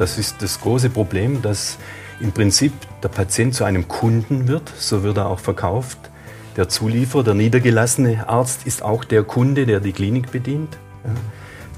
Das 0.00 0.16
ist 0.16 0.40
das 0.40 0.58
große 0.62 0.88
Problem, 0.88 1.42
dass 1.42 1.76
im 2.20 2.32
Prinzip 2.32 2.72
der 3.02 3.08
Patient 3.08 3.54
zu 3.54 3.64
einem 3.64 3.86
Kunden 3.86 4.48
wird, 4.48 4.72
so 4.78 5.02
wird 5.02 5.18
er 5.18 5.28
auch 5.28 5.40
verkauft. 5.40 5.98
Der 6.56 6.70
Zulieferer, 6.70 7.22
der 7.22 7.34
niedergelassene 7.34 8.26
Arzt 8.26 8.66
ist 8.66 8.82
auch 8.82 9.04
der 9.04 9.24
Kunde, 9.24 9.66
der 9.66 9.78
die 9.78 9.92
Klinik 9.92 10.32
bedient. 10.32 10.78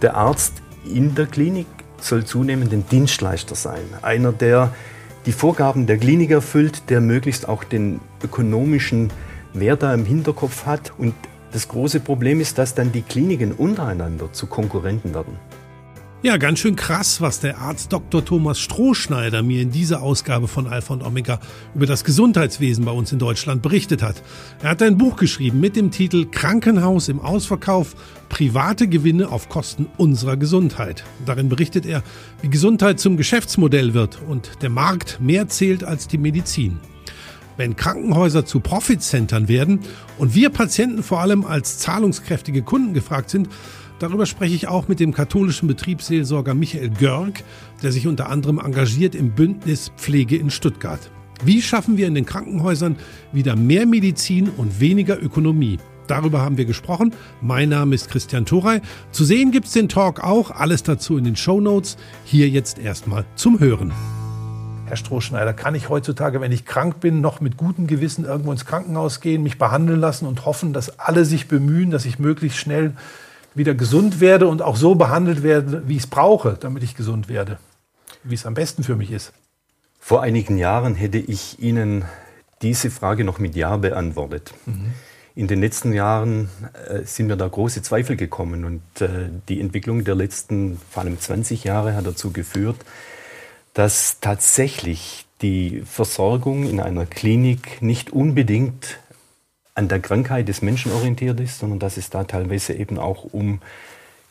Der 0.02 0.16
Arzt 0.16 0.52
in 0.84 1.16
der 1.16 1.26
Klinik 1.26 1.66
soll 1.98 2.24
zunehmend 2.24 2.72
ein 2.72 2.86
Dienstleister 2.86 3.56
sein. 3.56 3.82
Einer, 4.02 4.30
der 4.30 4.72
die 5.26 5.32
Vorgaben 5.32 5.88
der 5.88 5.98
Klinik 5.98 6.30
erfüllt, 6.30 6.90
der 6.90 7.00
möglichst 7.00 7.48
auch 7.48 7.64
den 7.64 7.98
ökonomischen 8.22 9.10
Wert 9.52 9.82
da 9.82 9.92
im 9.92 10.04
Hinterkopf 10.04 10.64
hat. 10.64 10.92
Und 10.96 11.14
das 11.50 11.66
große 11.66 11.98
Problem 11.98 12.40
ist, 12.40 12.56
dass 12.56 12.76
dann 12.76 12.92
die 12.92 13.02
Kliniken 13.02 13.50
untereinander 13.50 14.32
zu 14.32 14.46
Konkurrenten 14.46 15.12
werden. 15.12 15.36
Ja, 16.24 16.36
ganz 16.36 16.60
schön 16.60 16.76
krass, 16.76 17.20
was 17.20 17.40
der 17.40 17.58
Arzt 17.58 17.92
Dr. 17.92 18.24
Thomas 18.24 18.60
Strohschneider 18.60 19.42
mir 19.42 19.60
in 19.60 19.72
dieser 19.72 20.02
Ausgabe 20.02 20.46
von 20.46 20.68
Alpha 20.68 20.94
und 20.94 21.02
Omega 21.02 21.40
über 21.74 21.84
das 21.84 22.04
Gesundheitswesen 22.04 22.84
bei 22.84 22.92
uns 22.92 23.10
in 23.10 23.18
Deutschland 23.18 23.60
berichtet 23.60 24.04
hat. 24.04 24.22
Er 24.62 24.70
hat 24.70 24.82
ein 24.82 24.98
Buch 24.98 25.16
geschrieben 25.16 25.58
mit 25.58 25.74
dem 25.74 25.90
Titel 25.90 26.26
Krankenhaus 26.26 27.08
im 27.08 27.18
Ausverkauf, 27.18 27.96
private 28.28 28.86
Gewinne 28.86 29.30
auf 29.30 29.48
Kosten 29.48 29.88
unserer 29.96 30.36
Gesundheit. 30.36 31.02
Darin 31.26 31.48
berichtet 31.48 31.86
er, 31.86 32.04
wie 32.40 32.50
Gesundheit 32.50 33.00
zum 33.00 33.16
Geschäftsmodell 33.16 33.92
wird 33.92 34.20
und 34.28 34.62
der 34.62 34.70
Markt 34.70 35.18
mehr 35.20 35.48
zählt 35.48 35.82
als 35.82 36.06
die 36.06 36.18
Medizin. 36.18 36.78
Wenn 37.56 37.74
Krankenhäuser 37.74 38.46
zu 38.46 38.60
Profitcentern 38.60 39.48
werden 39.48 39.80
und 40.18 40.36
wir 40.36 40.50
Patienten 40.50 41.02
vor 41.02 41.20
allem 41.20 41.44
als 41.44 41.78
zahlungskräftige 41.78 42.62
Kunden 42.62 42.94
gefragt 42.94 43.28
sind, 43.28 43.48
Darüber 44.02 44.26
spreche 44.26 44.56
ich 44.56 44.66
auch 44.66 44.88
mit 44.88 44.98
dem 44.98 45.14
katholischen 45.14 45.68
Betriebsseelsorger 45.68 46.54
Michael 46.54 46.90
Görg, 46.90 47.44
der 47.84 47.92
sich 47.92 48.08
unter 48.08 48.28
anderem 48.30 48.58
engagiert 48.58 49.14
im 49.14 49.30
Bündnis 49.30 49.92
Pflege 49.96 50.36
in 50.36 50.50
Stuttgart. 50.50 50.98
Wie 51.44 51.62
schaffen 51.62 51.96
wir 51.96 52.08
in 52.08 52.16
den 52.16 52.26
Krankenhäusern 52.26 52.96
wieder 53.32 53.54
mehr 53.54 53.86
Medizin 53.86 54.48
und 54.56 54.80
weniger 54.80 55.22
Ökonomie? 55.22 55.78
Darüber 56.08 56.40
haben 56.40 56.56
wir 56.56 56.64
gesprochen. 56.64 57.14
Mein 57.42 57.68
Name 57.68 57.94
ist 57.94 58.10
Christian 58.10 58.44
Thorey. 58.44 58.80
Zu 59.12 59.22
sehen 59.22 59.52
gibt 59.52 59.68
es 59.68 59.72
den 59.72 59.88
Talk 59.88 60.18
auch. 60.18 60.50
Alles 60.50 60.82
dazu 60.82 61.16
in 61.16 61.22
den 61.22 61.36
Show 61.36 61.60
Notes. 61.60 61.96
Hier 62.24 62.48
jetzt 62.48 62.80
erstmal 62.80 63.24
zum 63.36 63.60
Hören. 63.60 63.92
Herr 64.86 64.96
Strohschneider, 64.96 65.52
kann 65.52 65.76
ich 65.76 65.88
heutzutage, 65.88 66.40
wenn 66.40 66.50
ich 66.50 66.64
krank 66.64 66.98
bin, 66.98 67.20
noch 67.20 67.40
mit 67.40 67.56
gutem 67.56 67.86
Gewissen 67.86 68.24
irgendwo 68.24 68.50
ins 68.50 68.66
Krankenhaus 68.66 69.20
gehen, 69.20 69.44
mich 69.44 69.58
behandeln 69.58 70.00
lassen 70.00 70.26
und 70.26 70.44
hoffen, 70.44 70.72
dass 70.72 70.98
alle 70.98 71.24
sich 71.24 71.46
bemühen, 71.46 71.92
dass 71.92 72.04
ich 72.04 72.18
möglichst 72.18 72.58
schnell 72.58 72.94
wieder 73.54 73.74
gesund 73.74 74.20
werde 74.20 74.48
und 74.48 74.62
auch 74.62 74.76
so 74.76 74.94
behandelt 74.94 75.42
werde, 75.42 75.82
wie 75.86 75.96
ich 75.96 76.04
es 76.04 76.06
brauche, 76.06 76.56
damit 76.58 76.82
ich 76.82 76.94
gesund 76.96 77.28
werde, 77.28 77.58
wie 78.24 78.34
es 78.34 78.46
am 78.46 78.54
besten 78.54 78.82
für 78.82 78.96
mich 78.96 79.10
ist? 79.10 79.32
Vor 79.98 80.22
einigen 80.22 80.58
Jahren 80.58 80.94
hätte 80.94 81.18
ich 81.18 81.60
Ihnen 81.60 82.04
diese 82.62 82.90
Frage 82.90 83.24
noch 83.24 83.38
mit 83.38 83.54
Ja 83.54 83.76
beantwortet. 83.76 84.52
Mhm. 84.66 84.94
In 85.34 85.46
den 85.46 85.60
letzten 85.60 85.92
Jahren 85.92 86.50
äh, 86.88 87.04
sind 87.04 87.26
mir 87.26 87.36
da 87.36 87.48
große 87.48 87.82
Zweifel 87.82 88.16
gekommen 88.16 88.64
und 88.64 88.82
äh, 89.00 89.30
die 89.48 89.60
Entwicklung 89.60 90.04
der 90.04 90.14
letzten 90.14 90.78
vor 90.90 91.02
allem 91.02 91.18
20 91.18 91.64
Jahre 91.64 91.94
hat 91.94 92.06
dazu 92.06 92.32
geführt, 92.32 92.76
dass 93.72 94.20
tatsächlich 94.20 95.26
die 95.40 95.82
Versorgung 95.86 96.64
in 96.68 96.80
einer 96.80 97.06
Klinik 97.06 97.80
nicht 97.80 98.10
unbedingt 98.10 98.98
an 99.74 99.88
der 99.88 100.00
Krankheit 100.00 100.48
des 100.48 100.62
Menschen 100.62 100.92
orientiert 100.92 101.40
ist, 101.40 101.58
sondern 101.58 101.78
dass 101.78 101.96
es 101.96 102.10
da 102.10 102.24
teilweise 102.24 102.74
eben 102.74 102.98
auch 102.98 103.24
um 103.24 103.60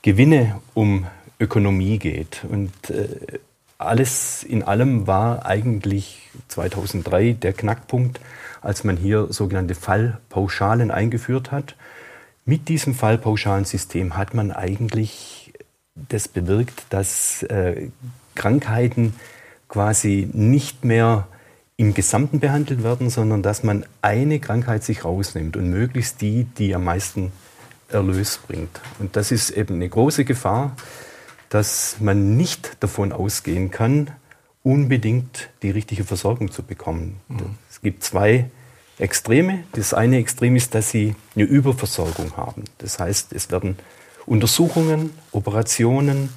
Gewinne, 0.01 0.59
um 0.73 1.07
Ökonomie 1.39 1.97
geht. 1.97 2.43
Und 2.47 2.71
äh, 2.89 3.39
alles 3.77 4.43
in 4.43 4.63
allem 4.63 5.07
war 5.07 5.45
eigentlich 5.45 6.29
2003 6.47 7.33
der 7.33 7.53
Knackpunkt, 7.53 8.19
als 8.61 8.83
man 8.83 8.97
hier 8.97 9.27
sogenannte 9.31 9.73
Fallpauschalen 9.73 10.91
eingeführt 10.91 11.51
hat. 11.51 11.75
Mit 12.45 12.69
diesem 12.69 12.93
Fallpauschalensystem 12.93 14.17
hat 14.17 14.33
man 14.33 14.51
eigentlich 14.51 15.53
das 15.95 16.27
bewirkt, 16.27 16.85
dass 16.89 17.43
äh, 17.43 17.89
Krankheiten 18.35 19.13
quasi 19.67 20.29
nicht 20.31 20.85
mehr 20.85 21.27
im 21.81 21.95
Gesamten 21.95 22.39
behandelt 22.39 22.83
werden, 22.83 23.09
sondern 23.09 23.41
dass 23.41 23.63
man 23.63 23.87
eine 24.03 24.39
Krankheit 24.39 24.83
sich 24.83 25.03
rausnimmt 25.03 25.57
und 25.57 25.71
möglichst 25.71 26.21
die, 26.21 26.43
die 26.43 26.75
am 26.75 26.83
meisten 26.83 27.31
Erlös 27.89 28.39
bringt. 28.47 28.79
Und 28.99 29.15
das 29.15 29.31
ist 29.31 29.49
eben 29.49 29.75
eine 29.75 29.89
große 29.89 30.23
Gefahr, 30.23 30.75
dass 31.49 31.95
man 31.99 32.37
nicht 32.37 32.77
davon 32.81 33.11
ausgehen 33.11 33.71
kann, 33.71 34.11
unbedingt 34.61 35.49
die 35.63 35.71
richtige 35.71 36.03
Versorgung 36.03 36.51
zu 36.51 36.61
bekommen. 36.61 37.19
Mhm. 37.29 37.55
Es 37.67 37.81
gibt 37.81 38.03
zwei 38.03 38.45
Extreme. 38.99 39.63
Das 39.71 39.95
eine 39.95 40.17
Extrem 40.17 40.55
ist, 40.55 40.75
dass 40.75 40.91
sie 40.91 41.15
eine 41.35 41.45
Überversorgung 41.45 42.37
haben. 42.37 42.65
Das 42.77 42.99
heißt, 42.99 43.33
es 43.33 43.49
werden 43.49 43.75
Untersuchungen, 44.27 45.09
Operationen, 45.31 46.29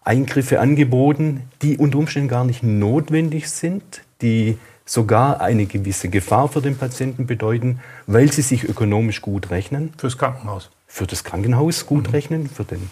Eingriffe 0.00 0.60
angeboten, 0.60 1.42
die 1.60 1.76
unter 1.76 1.98
Umständen 1.98 2.30
gar 2.30 2.46
nicht 2.46 2.62
notwendig 2.62 3.50
sind, 3.50 4.00
die 4.22 4.56
sogar 4.88 5.42
eine 5.42 5.66
gewisse 5.66 6.08
Gefahr 6.08 6.48
für 6.48 6.62
den 6.62 6.76
Patienten 6.76 7.26
bedeuten, 7.26 7.80
weil 8.06 8.32
sie 8.32 8.42
sich 8.42 8.64
ökonomisch 8.64 9.20
gut 9.20 9.50
rechnen. 9.50 9.92
Fürs 9.98 10.16
Krankenhaus. 10.16 10.70
Für 10.86 11.06
das 11.06 11.24
Krankenhaus 11.24 11.84
gut 11.86 12.06
mhm. 12.08 12.10
rechnen, 12.10 12.48
für 12.48 12.64
den 12.64 12.90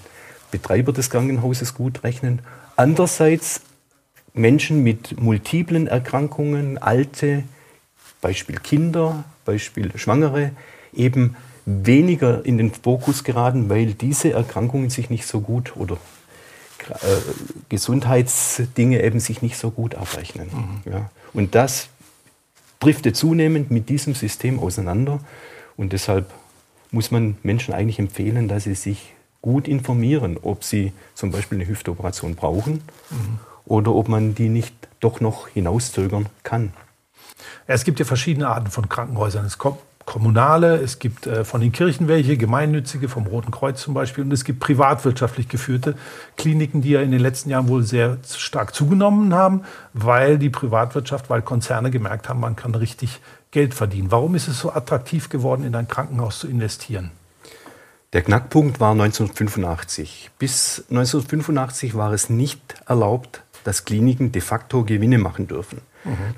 Betreiber 0.51 0.93
des 0.93 1.09
Krankenhauses 1.09 1.75
gut 1.75 2.05
rechnen. 2.05 2.41
Andererseits 2.77 3.63
Menschen 4.35 4.83
mit 4.83 5.19
multiplen 5.19 5.87
Erkrankungen, 5.87 6.77
alte, 6.77 7.45
Beispiel 8.21 8.59
Kinder, 8.59 9.25
Beispiel 9.47 9.91
Schwangere, 9.97 10.51
eben 10.93 11.35
weniger 11.65 12.45
in 12.45 12.59
den 12.59 12.73
Fokus 12.73 13.25
geraten, 13.25 13.71
weil 13.71 13.95
diese 13.95 14.33
Erkrankungen 14.33 14.91
sich 14.91 15.09
nicht 15.09 15.27
so 15.27 15.41
gut 15.41 15.77
oder 15.77 15.97
Gesundheitsdinge 17.69 19.03
eben 19.03 19.21
sich 19.21 19.43
nicht 19.43 19.57
so 19.59 19.71
gut 19.71 19.95
abrechnen. 19.95 20.49
Mhm. 20.85 20.93
Ja. 20.93 21.11
Und 21.33 21.55
das 21.55 21.89
driftet 22.81 23.17
zunehmend 23.17 23.71
mit 23.71 23.89
diesem 23.89 24.15
System 24.15 24.59
auseinander. 24.59 25.21
Und 25.77 25.93
deshalb 25.93 26.31
muss 26.91 27.11
man 27.11 27.37
Menschen 27.43 27.75
eigentlich 27.75 27.99
empfehlen, 27.99 28.49
dass 28.49 28.65
sie 28.65 28.75
sich 28.75 29.13
gut 29.43 29.69
informieren, 29.69 30.39
ob 30.41 30.65
sie 30.65 30.93
zum 31.15 31.31
Beispiel 31.31 31.59
eine 31.59 31.69
Hüftoperation 31.69 32.35
brauchen 32.35 32.83
mhm. 33.11 33.39
oder 33.65 33.95
ob 33.95 34.09
man 34.09 34.35
die 34.35 34.49
nicht 34.49 34.75
doch 35.01 35.21
noch 35.21 35.49
hinauszögern 35.49 36.27
kann. 36.43 36.73
Es 37.67 37.85
gibt 37.85 37.99
ja 37.99 38.05
verschiedene 38.05 38.49
Arten 38.49 38.69
von 38.69 38.89
Krankenhäusern. 38.89 39.45
Es 39.45 39.59
kommt 39.59 39.79
kommunale, 40.07 40.77
es 40.77 40.99
gibt 40.99 41.27
äh, 41.27 41.45
von 41.45 41.61
den 41.61 41.73
Kirchen 41.73 42.09
welche, 42.09 42.39
gemeinnützige, 42.39 43.09
vom 43.09 43.27
Roten 43.27 43.51
Kreuz 43.51 43.83
zum 43.83 43.93
Beispiel, 43.93 44.25
und 44.25 44.33
es 44.33 44.45
gibt 44.45 44.61
privatwirtschaftlich 44.61 45.49
geführte 45.49 45.95
Kliniken, 46.39 46.81
die 46.81 46.91
ja 46.91 47.03
in 47.03 47.11
den 47.11 47.21
letzten 47.21 47.51
Jahren 47.51 47.69
wohl 47.69 47.83
sehr 47.83 48.17
stark 48.35 48.75
zugenommen 48.75 49.35
haben, 49.35 49.63
weil 49.93 50.39
die 50.39 50.49
Privatwirtschaft, 50.49 51.29
weil 51.29 51.43
Konzerne 51.43 51.91
gemerkt 51.91 52.29
haben, 52.29 52.41
man 52.41 52.57
kann 52.57 52.75
richtig 52.75 53.21
Geld 53.51 53.75
verdienen. 53.75 54.11
Warum 54.11 54.35
ist 54.35 54.49
es 54.49 54.61
so 54.61 54.73
attraktiv 54.73 55.29
geworden, 55.29 55.65
in 55.65 55.75
ein 55.75 55.89
Krankenhaus 55.89 56.39
zu 56.39 56.49
investieren? 56.49 57.11
Der 58.13 58.23
Knackpunkt 58.23 58.81
war 58.81 58.93
1985. 58.93 60.31
Bis 60.39 60.85
1985 60.89 61.97
war 61.97 62.13
es 62.13 62.31
nicht 62.31 62.77
erlaubt, 62.87 63.43
dass 63.65 63.85
Kliniken 63.85 64.31
de 64.31 64.41
facto 64.41 64.85
Gewinne 64.85 65.19
machen 65.19 65.49
dürfen. 65.49 65.81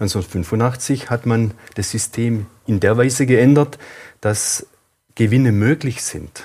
1985 0.00 1.11
hat 1.11 1.27
man 1.27 1.53
das 1.75 1.91
System 1.91 2.47
in 2.69 2.81
der 2.81 2.97
Weise 2.97 3.27
geändert, 3.27 3.79
dass 4.21 4.67
Gewinne 5.15 5.51
möglich 5.51 6.03
sind. 6.03 6.45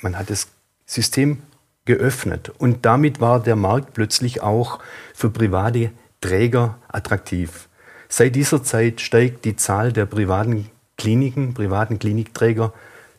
Man 0.00 0.18
hat 0.18 0.28
das 0.28 0.48
System 0.84 1.42
geöffnet 1.84 2.50
und 2.58 2.84
damit 2.84 3.20
war 3.20 3.42
der 3.42 3.56
Markt 3.56 3.94
plötzlich 3.94 4.42
auch 4.42 4.80
für 5.14 5.30
private 5.30 5.90
Träger 6.20 6.78
attraktiv. 6.88 7.68
Seit 8.08 8.34
dieser 8.34 8.62
Zeit 8.62 9.00
steigt 9.00 9.44
die 9.44 9.56
Zahl 9.56 9.92
der 9.92 10.06
privaten 10.06 10.68
Kliniken, 10.98 11.54
privaten 11.54 11.98
Klinikträger 11.98 12.72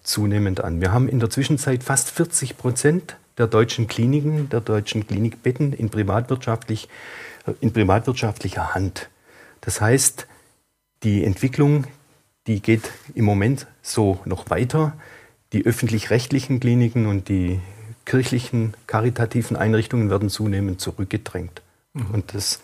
zunehmend 0.04 0.64
an. 0.64 0.82
Wir 0.82 0.92
haben 0.92 1.08
in 1.08 1.20
der 1.20 1.30
Zwischenzeit 1.30 1.84
fast 1.84 2.10
40 2.12 2.58
Prozent 2.58 3.18
der 3.38 3.48
deutschen 3.48 3.88
Kliniken, 3.88 4.50
der 4.50 4.62
deutschen 4.62 5.08
Klinikbetten 5.08 5.74
in, 5.74 5.90
privatwirtschaftlich, 5.90 6.90
in 7.62 7.72
privatwirtschaftlicher 7.72 8.74
Hand. 8.74 9.10
Das 9.62 9.80
heißt, 9.80 10.28
die 11.04 11.24
Entwicklung, 11.24 11.86
die 12.48 12.62
geht 12.62 12.92
im 13.14 13.26
Moment 13.26 13.68
so 13.82 14.20
noch 14.26 14.50
weiter. 14.50 14.94
Die 15.54 15.66
öffentlich-rechtlichen 15.66 16.60
Kliniken 16.60 17.06
und 17.06 17.30
die 17.30 17.60
kirchlichen, 18.06 18.74
karitativen 18.88 19.58
Einrichtungen 19.58 20.10
werden 20.10 20.30
zunehmend 20.30 20.82
zurückgedrängt. 20.82 21.62
Mhm. 21.94 22.08
Und 22.12 22.34
das 22.34 22.62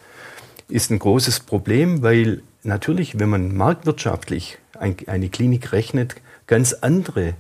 ist 0.70 0.90
ein 0.90 1.00
großes 1.00 1.42
Problem, 1.42 2.02
weil 2.02 2.42
natürlich, 2.64 3.20
wenn 3.20 3.30
man 3.30 3.56
marktwirtschaftlich 3.56 4.58
eine 4.80 5.30
Klinik 5.30 5.72
rechnet, 5.72 6.16
ganz 6.48 6.74
andere 6.74 7.36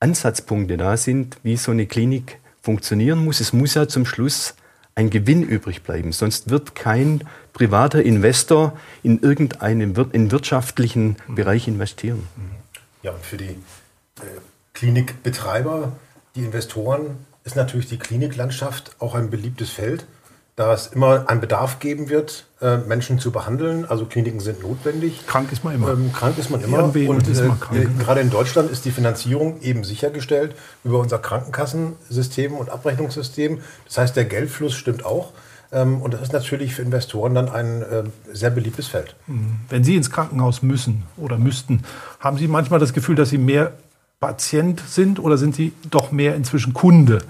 Ansatzpunkte 0.00 0.76
da 0.76 0.96
sind, 0.96 1.38
wie 1.42 1.56
so 1.56 1.70
eine 1.70 1.86
Klinik 1.86 2.38
funktionieren 2.62 3.24
muss. 3.24 3.40
Es 3.40 3.52
muss 3.52 3.74
ja 3.74 3.88
zum 3.88 4.04
Schluss 4.04 4.54
ein 4.94 5.10
Gewinn 5.10 5.42
übrig 5.42 5.82
bleiben. 5.82 6.12
Sonst 6.12 6.50
wird 6.50 6.74
kein 6.74 7.24
privater 7.52 8.02
Investor 8.02 8.78
in 9.02 9.20
irgendeinen 9.20 9.94
in 10.12 10.30
wirtschaftlichen 10.30 11.16
mhm. 11.26 11.34
Bereich 11.34 11.68
investieren. 11.68 12.26
Ja, 13.02 13.12
und 13.12 13.24
für 13.24 13.36
die 13.36 13.50
äh, 13.50 14.22
Klinikbetreiber, 14.74 15.92
die 16.34 16.44
Investoren, 16.44 17.18
ist 17.44 17.56
natürlich 17.56 17.88
die 17.88 17.98
Kliniklandschaft 17.98 18.96
auch 18.98 19.14
ein 19.14 19.30
beliebtes 19.30 19.70
Feld 19.70 20.06
da 20.60 20.74
es 20.74 20.88
immer 20.88 21.24
einen 21.26 21.40
Bedarf 21.40 21.78
geben 21.78 22.10
wird, 22.10 22.44
äh, 22.60 22.76
Menschen 22.76 23.18
zu 23.18 23.30
behandeln. 23.30 23.86
Also 23.86 24.04
Kliniken 24.04 24.40
sind 24.40 24.60
notwendig. 24.60 25.26
Krank 25.26 25.50
ist 25.52 25.64
man 25.64 25.74
immer. 25.74 25.88
Ähm, 25.88 26.12
krank 26.12 26.36
ist 26.36 26.50
man 26.50 26.62
immer. 26.62 26.84
Und, 26.84 27.08
und 27.08 27.28
ist 27.28 27.40
äh, 27.40 27.48
gerade 27.98 28.20
in 28.20 28.28
Deutschland 28.28 28.70
ist 28.70 28.84
die 28.84 28.90
Finanzierung 28.90 29.62
eben 29.62 29.84
sichergestellt 29.84 30.54
über 30.84 30.98
unser 30.98 31.18
Krankenkassensystem 31.18 32.52
und 32.52 32.68
Abrechnungssystem. 32.68 33.62
Das 33.86 33.96
heißt, 33.96 34.16
der 34.16 34.26
Geldfluss 34.26 34.74
stimmt 34.74 35.02
auch. 35.02 35.32
Ähm, 35.72 36.02
und 36.02 36.12
das 36.12 36.20
ist 36.20 36.34
natürlich 36.34 36.74
für 36.74 36.82
Investoren 36.82 37.34
dann 37.34 37.48
ein 37.48 37.80
äh, 37.80 38.02
sehr 38.30 38.50
beliebtes 38.50 38.86
Feld. 38.86 39.16
Mhm. 39.28 39.60
Wenn 39.70 39.82
Sie 39.82 39.96
ins 39.96 40.10
Krankenhaus 40.10 40.60
müssen 40.60 41.04
oder 41.16 41.38
müssten, 41.38 41.84
haben 42.18 42.36
Sie 42.36 42.48
manchmal 42.48 42.80
das 42.80 42.92
Gefühl, 42.92 43.14
dass 43.14 43.30
Sie 43.30 43.38
mehr 43.38 43.72
Patient 44.20 44.82
sind 44.86 45.20
oder 45.20 45.38
sind 45.38 45.54
Sie 45.54 45.72
doch 45.88 46.12
mehr 46.12 46.34
inzwischen 46.34 46.74
Kunde? 46.74 47.20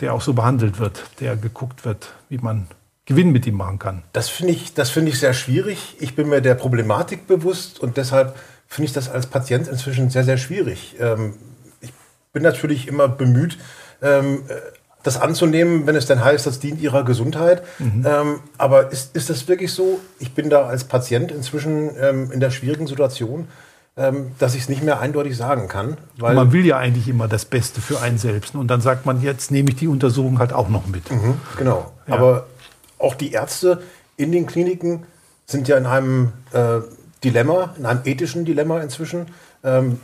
Der 0.00 0.14
auch 0.14 0.20
so 0.20 0.32
behandelt 0.32 0.78
wird, 0.78 1.02
der 1.20 1.36
geguckt 1.36 1.84
wird, 1.84 2.12
wie 2.28 2.38
man 2.38 2.66
Gewinn 3.06 3.32
mit 3.32 3.46
ihm 3.46 3.56
machen 3.56 3.78
kann. 3.78 4.02
Das 4.12 4.28
finde 4.28 4.52
ich, 4.52 4.72
find 4.72 5.08
ich 5.08 5.18
sehr 5.18 5.34
schwierig. 5.34 5.96
Ich 6.00 6.16
bin 6.16 6.28
mir 6.28 6.40
der 6.40 6.54
Problematik 6.54 7.26
bewusst 7.26 7.80
und 7.80 7.96
deshalb 7.96 8.34
finde 8.66 8.86
ich 8.86 8.92
das 8.92 9.10
als 9.10 9.26
Patient 9.26 9.68
inzwischen 9.68 10.10
sehr, 10.10 10.24
sehr 10.24 10.38
schwierig. 10.38 10.96
Ähm, 10.98 11.34
ich 11.80 11.92
bin 12.32 12.42
natürlich 12.42 12.88
immer 12.88 13.08
bemüht, 13.08 13.58
ähm, 14.00 14.42
das 15.04 15.20
anzunehmen, 15.20 15.86
wenn 15.86 15.96
es 15.96 16.06
denn 16.06 16.24
heißt, 16.24 16.46
das 16.46 16.60
dient 16.60 16.80
ihrer 16.80 17.04
Gesundheit. 17.04 17.62
Mhm. 17.78 18.06
Ähm, 18.06 18.40
aber 18.56 18.90
ist, 18.90 19.14
ist 19.14 19.28
das 19.30 19.46
wirklich 19.46 19.72
so? 19.72 20.00
Ich 20.18 20.32
bin 20.32 20.48
da 20.48 20.66
als 20.66 20.84
Patient 20.84 21.30
inzwischen 21.30 21.90
ähm, 22.00 22.32
in 22.32 22.40
der 22.40 22.50
schwierigen 22.50 22.86
Situation, 22.86 23.48
dass 23.96 24.56
ich 24.56 24.62
es 24.62 24.68
nicht 24.68 24.82
mehr 24.82 24.98
eindeutig 24.98 25.36
sagen 25.36 25.68
kann. 25.68 25.96
Weil 26.18 26.34
man 26.34 26.50
will 26.50 26.66
ja 26.66 26.78
eigentlich 26.78 27.06
immer 27.06 27.28
das 27.28 27.44
Beste 27.44 27.80
für 27.80 28.00
einen 28.00 28.18
selbst. 28.18 28.56
Und 28.56 28.66
dann 28.66 28.80
sagt 28.80 29.06
man, 29.06 29.22
jetzt 29.22 29.52
nehme 29.52 29.70
ich 29.70 29.76
die 29.76 29.86
Untersuchung 29.86 30.40
halt 30.40 30.52
auch 30.52 30.68
noch 30.68 30.86
mit. 30.86 31.08
Mhm, 31.12 31.34
genau. 31.56 31.92
Ja. 32.08 32.14
Aber 32.14 32.46
auch 32.98 33.14
die 33.14 33.30
Ärzte 33.30 33.82
in 34.16 34.32
den 34.32 34.46
Kliniken 34.46 35.04
sind 35.46 35.68
ja 35.68 35.76
in 35.76 35.86
einem 35.86 36.32
äh, 36.52 36.80
Dilemma, 37.22 37.74
in 37.78 37.86
einem 37.86 38.00
ethischen 38.04 38.44
Dilemma 38.44 38.80
inzwischen. 38.80 39.26
Ähm, 39.62 40.00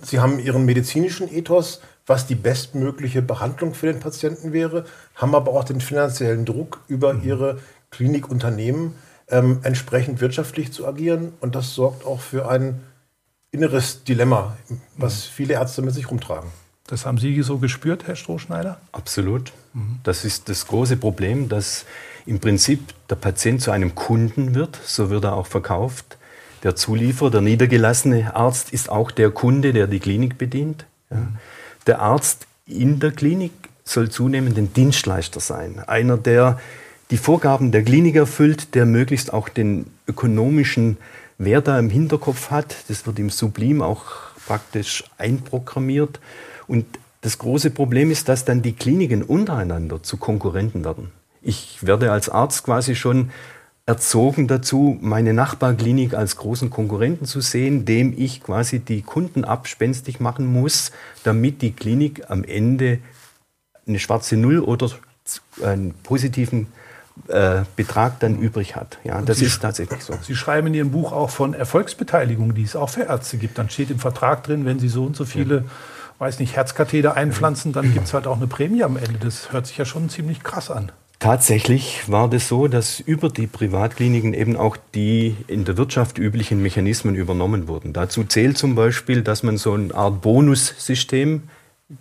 sie 0.00 0.18
haben 0.18 0.40
ihren 0.40 0.64
medizinischen 0.64 1.32
Ethos, 1.32 1.80
was 2.06 2.26
die 2.26 2.34
bestmögliche 2.34 3.22
Behandlung 3.22 3.74
für 3.74 3.86
den 3.86 4.00
Patienten 4.00 4.52
wäre, 4.52 4.84
haben 5.14 5.34
aber 5.36 5.52
auch 5.52 5.64
den 5.64 5.80
finanziellen 5.80 6.44
Druck 6.44 6.80
über 6.88 7.14
mhm. 7.14 7.22
ihre 7.22 7.58
Klinikunternehmen 7.90 8.94
ähm, 9.28 9.60
entsprechend 9.62 10.20
wirtschaftlich 10.20 10.72
zu 10.72 10.86
agieren. 10.86 11.32
Und 11.40 11.54
das 11.54 11.74
sorgt 11.74 12.04
auch 12.04 12.20
für 12.20 12.48
einen 12.48 12.80
inneres 13.52 14.02
Dilemma, 14.02 14.56
was 14.96 15.24
viele 15.24 15.54
Ärzte 15.54 15.82
mit 15.82 15.94
sich 15.94 16.10
rumtragen. 16.10 16.50
Das 16.86 17.06
haben 17.06 17.18
Sie 17.18 17.40
so 17.42 17.58
gespürt, 17.58 18.06
Herr 18.06 18.16
Strohschneider? 18.16 18.80
Absolut. 18.90 19.52
Mhm. 19.74 20.00
Das 20.02 20.24
ist 20.24 20.48
das 20.48 20.66
große 20.66 20.96
Problem, 20.96 21.48
dass 21.48 21.84
im 22.26 22.40
Prinzip 22.40 22.80
der 23.08 23.16
Patient 23.16 23.60
zu 23.60 23.70
einem 23.70 23.94
Kunden 23.94 24.54
wird, 24.54 24.78
so 24.84 25.10
wird 25.10 25.24
er 25.24 25.34
auch 25.34 25.46
verkauft. 25.46 26.18
Der 26.62 26.76
Zulieferer, 26.76 27.30
der 27.30 27.40
niedergelassene 27.40 28.34
Arzt 28.34 28.72
ist 28.72 28.88
auch 28.88 29.10
der 29.10 29.30
Kunde, 29.30 29.72
der 29.72 29.86
die 29.86 30.00
Klinik 30.00 30.38
bedient. 30.38 30.86
Ja. 31.10 31.18
Mhm. 31.18 31.36
Der 31.86 32.00
Arzt 32.00 32.46
in 32.66 33.00
der 33.00 33.10
Klinik 33.10 33.52
soll 33.84 34.10
zunehmend 34.10 34.56
ein 34.56 34.72
Dienstleister 34.72 35.40
sein. 35.40 35.80
Einer, 35.86 36.16
der 36.16 36.60
die 37.10 37.16
Vorgaben 37.18 37.72
der 37.72 37.82
Klinik 37.82 38.16
erfüllt, 38.16 38.74
der 38.74 38.86
möglichst 38.86 39.32
auch 39.32 39.48
den 39.48 39.86
ökonomischen 40.06 40.96
wer 41.44 41.60
da 41.60 41.78
im 41.78 41.90
Hinterkopf 41.90 42.50
hat. 42.50 42.76
Das 42.88 43.06
wird 43.06 43.18
im 43.18 43.30
Sublim 43.30 43.82
auch 43.82 44.04
praktisch 44.46 45.04
einprogrammiert. 45.18 46.20
Und 46.66 46.86
das 47.20 47.38
große 47.38 47.70
Problem 47.70 48.10
ist, 48.10 48.28
dass 48.28 48.44
dann 48.44 48.62
die 48.62 48.72
Kliniken 48.72 49.22
untereinander 49.22 50.02
zu 50.02 50.16
Konkurrenten 50.16 50.84
werden. 50.84 51.10
Ich 51.40 51.84
werde 51.84 52.12
als 52.12 52.28
Arzt 52.28 52.64
quasi 52.64 52.94
schon 52.94 53.30
erzogen 53.84 54.46
dazu, 54.46 54.96
meine 55.00 55.34
Nachbarklinik 55.34 56.14
als 56.14 56.36
großen 56.36 56.70
Konkurrenten 56.70 57.26
zu 57.26 57.40
sehen, 57.40 57.84
dem 57.84 58.14
ich 58.16 58.42
quasi 58.42 58.78
die 58.78 59.02
Kunden 59.02 59.44
abspenstig 59.44 60.20
machen 60.20 60.46
muss, 60.46 60.92
damit 61.24 61.62
die 61.62 61.72
Klinik 61.72 62.30
am 62.30 62.44
Ende 62.44 63.00
eine 63.86 63.98
schwarze 63.98 64.36
Null 64.36 64.60
oder 64.60 64.90
einen 65.62 65.94
positiven 66.04 66.68
äh, 67.28 67.62
Betrag 67.76 68.20
dann 68.20 68.38
übrig 68.38 68.74
hat. 68.76 68.98
Ja, 69.04 69.20
das 69.20 69.38
Sie, 69.38 69.44
ist 69.44 69.60
tatsächlich 69.60 70.02
so. 70.02 70.14
Sie 70.22 70.34
schreiben 70.34 70.68
in 70.68 70.74
Ihrem 70.74 70.90
Buch 70.90 71.12
auch 71.12 71.30
von 71.30 71.54
Erfolgsbeteiligung, 71.54 72.54
die 72.54 72.62
es 72.62 72.74
auch 72.74 72.88
für 72.88 73.02
Ärzte 73.02 73.36
gibt. 73.36 73.58
Dann 73.58 73.70
steht 73.70 73.90
im 73.90 73.98
Vertrag 73.98 74.42
drin, 74.44 74.64
wenn 74.64 74.78
Sie 74.78 74.88
so 74.88 75.04
und 75.04 75.14
so 75.14 75.24
viele, 75.24 75.56
ja. 75.56 75.62
weiß 76.18 76.38
nicht, 76.38 76.56
Herzkatheter 76.56 77.14
einpflanzen, 77.14 77.72
dann 77.72 77.92
gibt 77.92 78.06
es 78.06 78.14
halt 78.14 78.26
auch 78.26 78.36
eine 78.36 78.46
Prämie 78.46 78.82
am 78.82 78.96
Ende. 78.96 79.18
Das 79.20 79.52
hört 79.52 79.66
sich 79.66 79.78
ja 79.78 79.84
schon 79.84 80.08
ziemlich 80.08 80.42
krass 80.42 80.70
an. 80.70 80.90
Tatsächlich 81.22 82.02
war 82.08 82.28
das 82.28 82.48
so, 82.48 82.66
dass 82.66 82.98
über 82.98 83.28
die 83.28 83.46
Privatkliniken 83.46 84.34
eben 84.34 84.56
auch 84.56 84.76
die 84.92 85.36
in 85.46 85.64
der 85.64 85.76
Wirtschaft 85.76 86.18
üblichen 86.18 86.60
Mechanismen 86.60 87.14
übernommen 87.14 87.68
wurden. 87.68 87.92
Dazu 87.92 88.24
zählt 88.24 88.58
zum 88.58 88.74
Beispiel, 88.74 89.22
dass 89.22 89.44
man 89.44 89.56
so 89.56 89.74
eine 89.74 89.94
Art 89.94 90.20
Bonussystem 90.22 91.44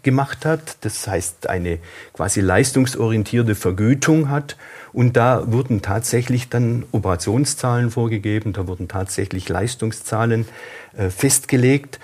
gemacht 0.03 0.45
hat, 0.45 0.77
das 0.81 1.07
heißt 1.07 1.49
eine 1.49 1.79
quasi 2.13 2.41
leistungsorientierte 2.41 3.55
Vergütung 3.55 4.29
hat 4.29 4.57
und 4.93 5.15
da 5.15 5.51
wurden 5.51 5.81
tatsächlich 5.81 6.49
dann 6.49 6.85
Operationszahlen 6.91 7.91
vorgegeben, 7.91 8.53
da 8.53 8.67
wurden 8.67 8.87
tatsächlich 8.87 9.47
Leistungszahlen 9.47 10.45
äh, 10.97 11.09
festgelegt. 11.09 11.99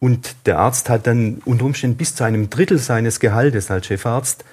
Und 0.00 0.34
der 0.46 0.58
Arzt 0.58 0.90
hat 0.90 1.06
dann 1.06 1.40
unter 1.44 1.64
Umständen 1.64 1.96
bis 1.96 2.14
zu 2.14 2.24
einem 2.24 2.50
Drittel 2.50 2.78
seines 2.78 3.20
Gehaltes 3.20 3.70
als 3.70 3.86
Chefarzt 3.86 4.44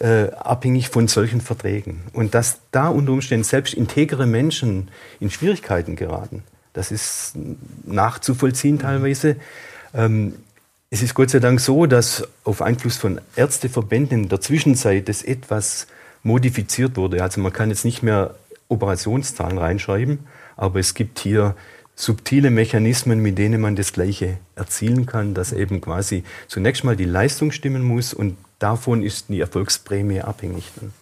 äh, 0.00 0.30
abhängig 0.32 0.90
von 0.90 1.08
solchen 1.08 1.40
Verträgen. 1.40 2.00
Und 2.12 2.34
dass 2.34 2.58
da 2.72 2.88
unter 2.88 3.12
Umständen 3.12 3.44
selbst 3.44 3.74
integere 3.74 4.26
Menschen 4.26 4.90
in 5.20 5.30
Schwierigkeiten 5.30 5.96
geraten, 5.96 6.42
das 6.72 6.90
ist 6.90 7.34
nachzuvollziehen 7.84 8.78
teilweise. 8.78 9.36
Ähm, 9.94 10.34
es 10.90 11.02
ist 11.02 11.14
Gott 11.14 11.30
sei 11.30 11.38
Dank 11.38 11.60
so, 11.60 11.86
dass 11.86 12.26
auf 12.44 12.62
Einfluss 12.62 12.96
von 12.96 13.20
Ärzteverbänden 13.36 14.24
in 14.24 14.28
der 14.28 14.40
Zwischenzeit 14.40 15.08
das 15.08 15.22
etwas 15.22 15.86
modifiziert 16.22 16.96
wurde. 16.96 17.22
Also 17.22 17.40
man 17.40 17.52
kann 17.52 17.68
jetzt 17.68 17.84
nicht 17.84 18.02
mehr 18.02 18.34
Operationszahlen 18.68 19.58
reinschreiben, 19.58 20.20
aber 20.56 20.80
es 20.80 20.94
gibt 20.94 21.18
hier 21.18 21.54
subtile 21.94 22.50
Mechanismen, 22.50 23.20
mit 23.20 23.38
denen 23.38 23.60
man 23.60 23.76
das 23.76 23.92
Gleiche 23.92 24.38
erzielen 24.54 25.04
kann, 25.04 25.34
dass 25.34 25.52
eben 25.52 25.80
quasi 25.80 26.24
zunächst 26.46 26.84
mal 26.84 26.96
die 26.96 27.04
Leistung 27.04 27.50
stimmen 27.52 27.82
muss 27.82 28.14
und 28.14 28.36
davon 28.58 29.02
ist 29.02 29.28
die 29.28 29.40
Erfolgsprämie 29.40 30.22
abhängig. 30.22 30.70
Dann. 30.76 30.92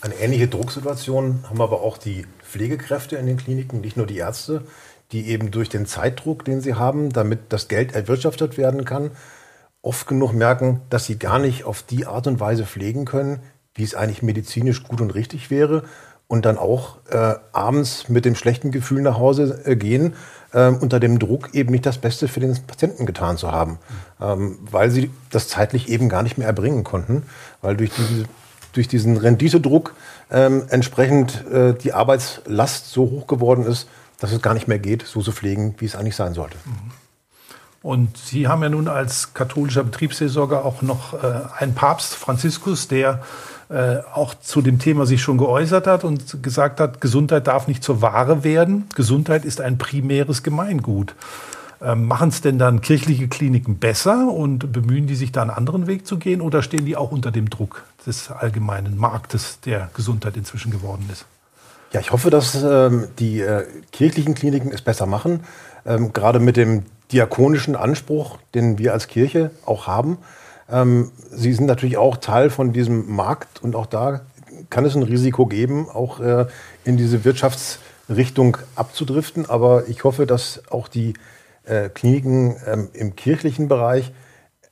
Eine 0.00 0.14
ähnliche 0.14 0.48
Drucksituation 0.48 1.44
haben 1.48 1.60
aber 1.60 1.82
auch 1.82 1.98
die 1.98 2.26
Pflegekräfte 2.42 3.16
in 3.16 3.26
den 3.26 3.36
Kliniken, 3.36 3.80
nicht 3.80 3.96
nur 3.96 4.06
die 4.06 4.16
Ärzte, 4.16 4.62
die 5.12 5.28
eben 5.28 5.50
durch 5.50 5.68
den 5.68 5.86
Zeitdruck, 5.86 6.44
den 6.44 6.60
sie 6.60 6.74
haben, 6.74 7.10
damit 7.10 7.52
das 7.52 7.68
Geld 7.68 7.94
erwirtschaftet 7.94 8.56
werden 8.56 8.84
kann, 8.84 9.10
oft 9.82 10.06
genug 10.06 10.32
merken, 10.32 10.82
dass 10.90 11.06
sie 11.06 11.18
gar 11.18 11.38
nicht 11.38 11.64
auf 11.64 11.82
die 11.82 12.06
Art 12.06 12.26
und 12.26 12.40
Weise 12.40 12.64
pflegen 12.64 13.04
können, 13.04 13.40
wie 13.74 13.82
es 13.82 13.94
eigentlich 13.94 14.22
medizinisch 14.22 14.82
gut 14.82 15.00
und 15.00 15.14
richtig 15.14 15.50
wäre 15.50 15.84
und 16.30 16.44
dann 16.44 16.58
auch 16.58 16.98
äh, 17.10 17.34
abends 17.52 18.08
mit 18.08 18.24
dem 18.24 18.36
schlechten 18.36 18.70
Gefühl 18.70 19.02
nach 19.02 19.18
Hause 19.18 19.62
äh, 19.64 19.74
gehen, 19.74 20.14
äh, 20.52 20.68
unter 20.68 21.00
dem 21.00 21.18
Druck 21.18 21.54
eben 21.54 21.72
nicht 21.72 21.86
das 21.86 21.98
Beste 21.98 22.28
für 22.28 22.38
den 22.38 22.56
Patienten 22.66 23.04
getan 23.04 23.36
zu 23.36 23.50
haben, 23.50 23.78
ähm, 24.20 24.58
weil 24.70 24.90
sie 24.90 25.10
das 25.30 25.48
zeitlich 25.48 25.88
eben 25.88 26.08
gar 26.08 26.22
nicht 26.22 26.38
mehr 26.38 26.46
erbringen 26.46 26.84
konnten, 26.84 27.24
weil 27.62 27.76
durch, 27.76 27.90
diese, 27.90 28.26
durch 28.72 28.86
diesen 28.86 29.16
Renditedruck 29.16 29.94
ähm, 30.30 30.64
entsprechend 30.68 31.44
äh, 31.50 31.74
die 31.74 31.94
Arbeitslast 31.94 32.90
so 32.90 33.10
hoch 33.10 33.26
geworden 33.26 33.64
ist, 33.64 33.88
dass 34.20 34.32
es 34.32 34.42
gar 34.42 34.54
nicht 34.54 34.68
mehr 34.68 34.78
geht, 34.78 35.04
so 35.06 35.22
zu 35.22 35.32
pflegen, 35.32 35.74
wie 35.78 35.86
es 35.86 35.96
eigentlich 35.96 36.16
sein 36.16 36.34
sollte. 36.34 36.56
Mhm. 36.64 36.92
Und 37.82 38.18
Sie 38.18 38.46
haben 38.46 38.62
ja 38.62 38.68
nun 38.68 38.88
als 38.88 39.32
katholischer 39.32 39.82
Betriebsseelsorger 39.84 40.64
auch 40.64 40.82
noch 40.82 41.14
äh, 41.14 41.40
einen 41.58 41.74
Papst, 41.74 42.14
Franziskus, 42.14 42.88
der 42.88 43.22
äh, 43.70 43.98
auch 44.12 44.34
zu 44.34 44.60
dem 44.60 44.78
Thema 44.78 45.06
sich 45.06 45.22
schon 45.22 45.38
geäußert 45.38 45.86
hat 45.86 46.04
und 46.04 46.42
gesagt 46.42 46.78
hat, 46.78 47.00
Gesundheit 47.00 47.46
darf 47.46 47.68
nicht 47.68 47.82
zur 47.82 48.02
Ware 48.02 48.44
werden. 48.44 48.86
Gesundheit 48.94 49.46
ist 49.46 49.62
ein 49.62 49.78
primäres 49.78 50.42
Gemeingut. 50.42 51.14
Ähm, 51.80 52.06
Machen 52.06 52.28
es 52.28 52.42
denn 52.42 52.58
dann 52.58 52.82
kirchliche 52.82 53.28
Kliniken 53.28 53.78
besser 53.78 54.30
und 54.30 54.72
bemühen 54.72 55.06
die 55.06 55.14
sich 55.14 55.32
da 55.32 55.40
einen 55.40 55.50
anderen 55.50 55.86
Weg 55.86 56.06
zu 56.06 56.18
gehen 56.18 56.42
oder 56.42 56.62
stehen 56.62 56.84
die 56.84 56.96
auch 56.96 57.12
unter 57.12 57.30
dem 57.30 57.48
Druck 57.48 57.84
des 58.06 58.30
allgemeinen 58.30 58.98
Marktes, 58.98 59.60
der 59.60 59.88
Gesundheit 59.94 60.36
inzwischen 60.36 60.70
geworden 60.70 61.08
ist? 61.10 61.24
Ja, 61.92 61.98
ich 61.98 62.12
hoffe, 62.12 62.30
dass 62.30 62.54
ähm, 62.62 63.08
die 63.18 63.40
äh, 63.40 63.66
kirchlichen 63.90 64.34
Kliniken 64.34 64.70
es 64.72 64.80
besser 64.80 65.06
machen. 65.06 65.44
Ähm, 65.84 66.12
gerade 66.12 66.38
mit 66.38 66.56
dem 66.56 66.84
diakonischen 67.10 67.74
Anspruch, 67.74 68.38
den 68.54 68.78
wir 68.78 68.92
als 68.92 69.08
Kirche 69.08 69.50
auch 69.66 69.88
haben. 69.88 70.18
Ähm, 70.70 71.10
sie 71.32 71.52
sind 71.52 71.66
natürlich 71.66 71.96
auch 71.96 72.16
Teil 72.16 72.50
von 72.50 72.72
diesem 72.72 73.10
Markt 73.10 73.62
und 73.64 73.74
auch 73.74 73.86
da 73.86 74.20
kann 74.68 74.84
es 74.84 74.94
ein 74.94 75.02
Risiko 75.02 75.46
geben, 75.46 75.88
auch 75.88 76.20
äh, 76.20 76.46
in 76.84 76.96
diese 76.96 77.24
Wirtschaftsrichtung 77.24 78.58
abzudriften. 78.76 79.50
Aber 79.50 79.88
ich 79.88 80.04
hoffe, 80.04 80.26
dass 80.26 80.62
auch 80.70 80.86
die 80.86 81.14
äh, 81.64 81.88
Kliniken 81.88 82.56
ähm, 82.66 82.88
im 82.92 83.16
kirchlichen 83.16 83.66
Bereich 83.66 84.12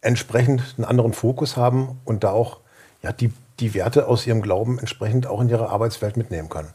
entsprechend 0.02 0.62
einen 0.76 0.84
anderen 0.84 1.14
Fokus 1.14 1.56
haben 1.56 1.98
und 2.04 2.22
da 2.22 2.30
auch 2.30 2.60
ja, 3.02 3.10
die, 3.10 3.32
die 3.58 3.74
Werte 3.74 4.06
aus 4.06 4.24
ihrem 4.24 4.40
Glauben 4.40 4.78
entsprechend 4.78 5.26
auch 5.26 5.40
in 5.40 5.48
ihre 5.48 5.70
Arbeitswelt 5.70 6.16
mitnehmen 6.16 6.48
können. 6.48 6.70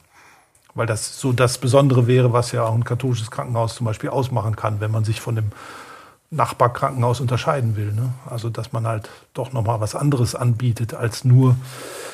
Weil 0.76 0.88
das 0.88 1.20
so 1.20 1.34
das 1.34 1.58
Besondere 1.58 2.08
wäre, 2.08 2.34
was 2.34 2.52
ja 2.52 2.66
auch 2.66 2.74
ein 2.74 2.84
katholisches 2.84 3.30
Krankenhaus 3.30 3.76
zum 3.76 3.86
Beispiel 3.86 4.10
ausmachen 4.10 4.56
kann, 4.56 4.80
wenn 4.80 4.92
man 4.92 5.04
sich 5.04 5.22
von 5.22 5.36
dem 5.36 5.52
Nachbarkrankenhaus 6.32 7.22
unterscheiden 7.22 7.76
will. 7.76 7.94
Ne? 7.94 8.10
Also 8.30 8.50
dass 8.50 8.74
man 8.74 8.88
halt 8.88 9.10
doch 9.34 9.54
nochmal 9.54 9.80
was 9.82 9.96
anderes 9.96 10.36
anbietet, 10.36 10.94
als 10.94 11.24
nur 11.24 11.56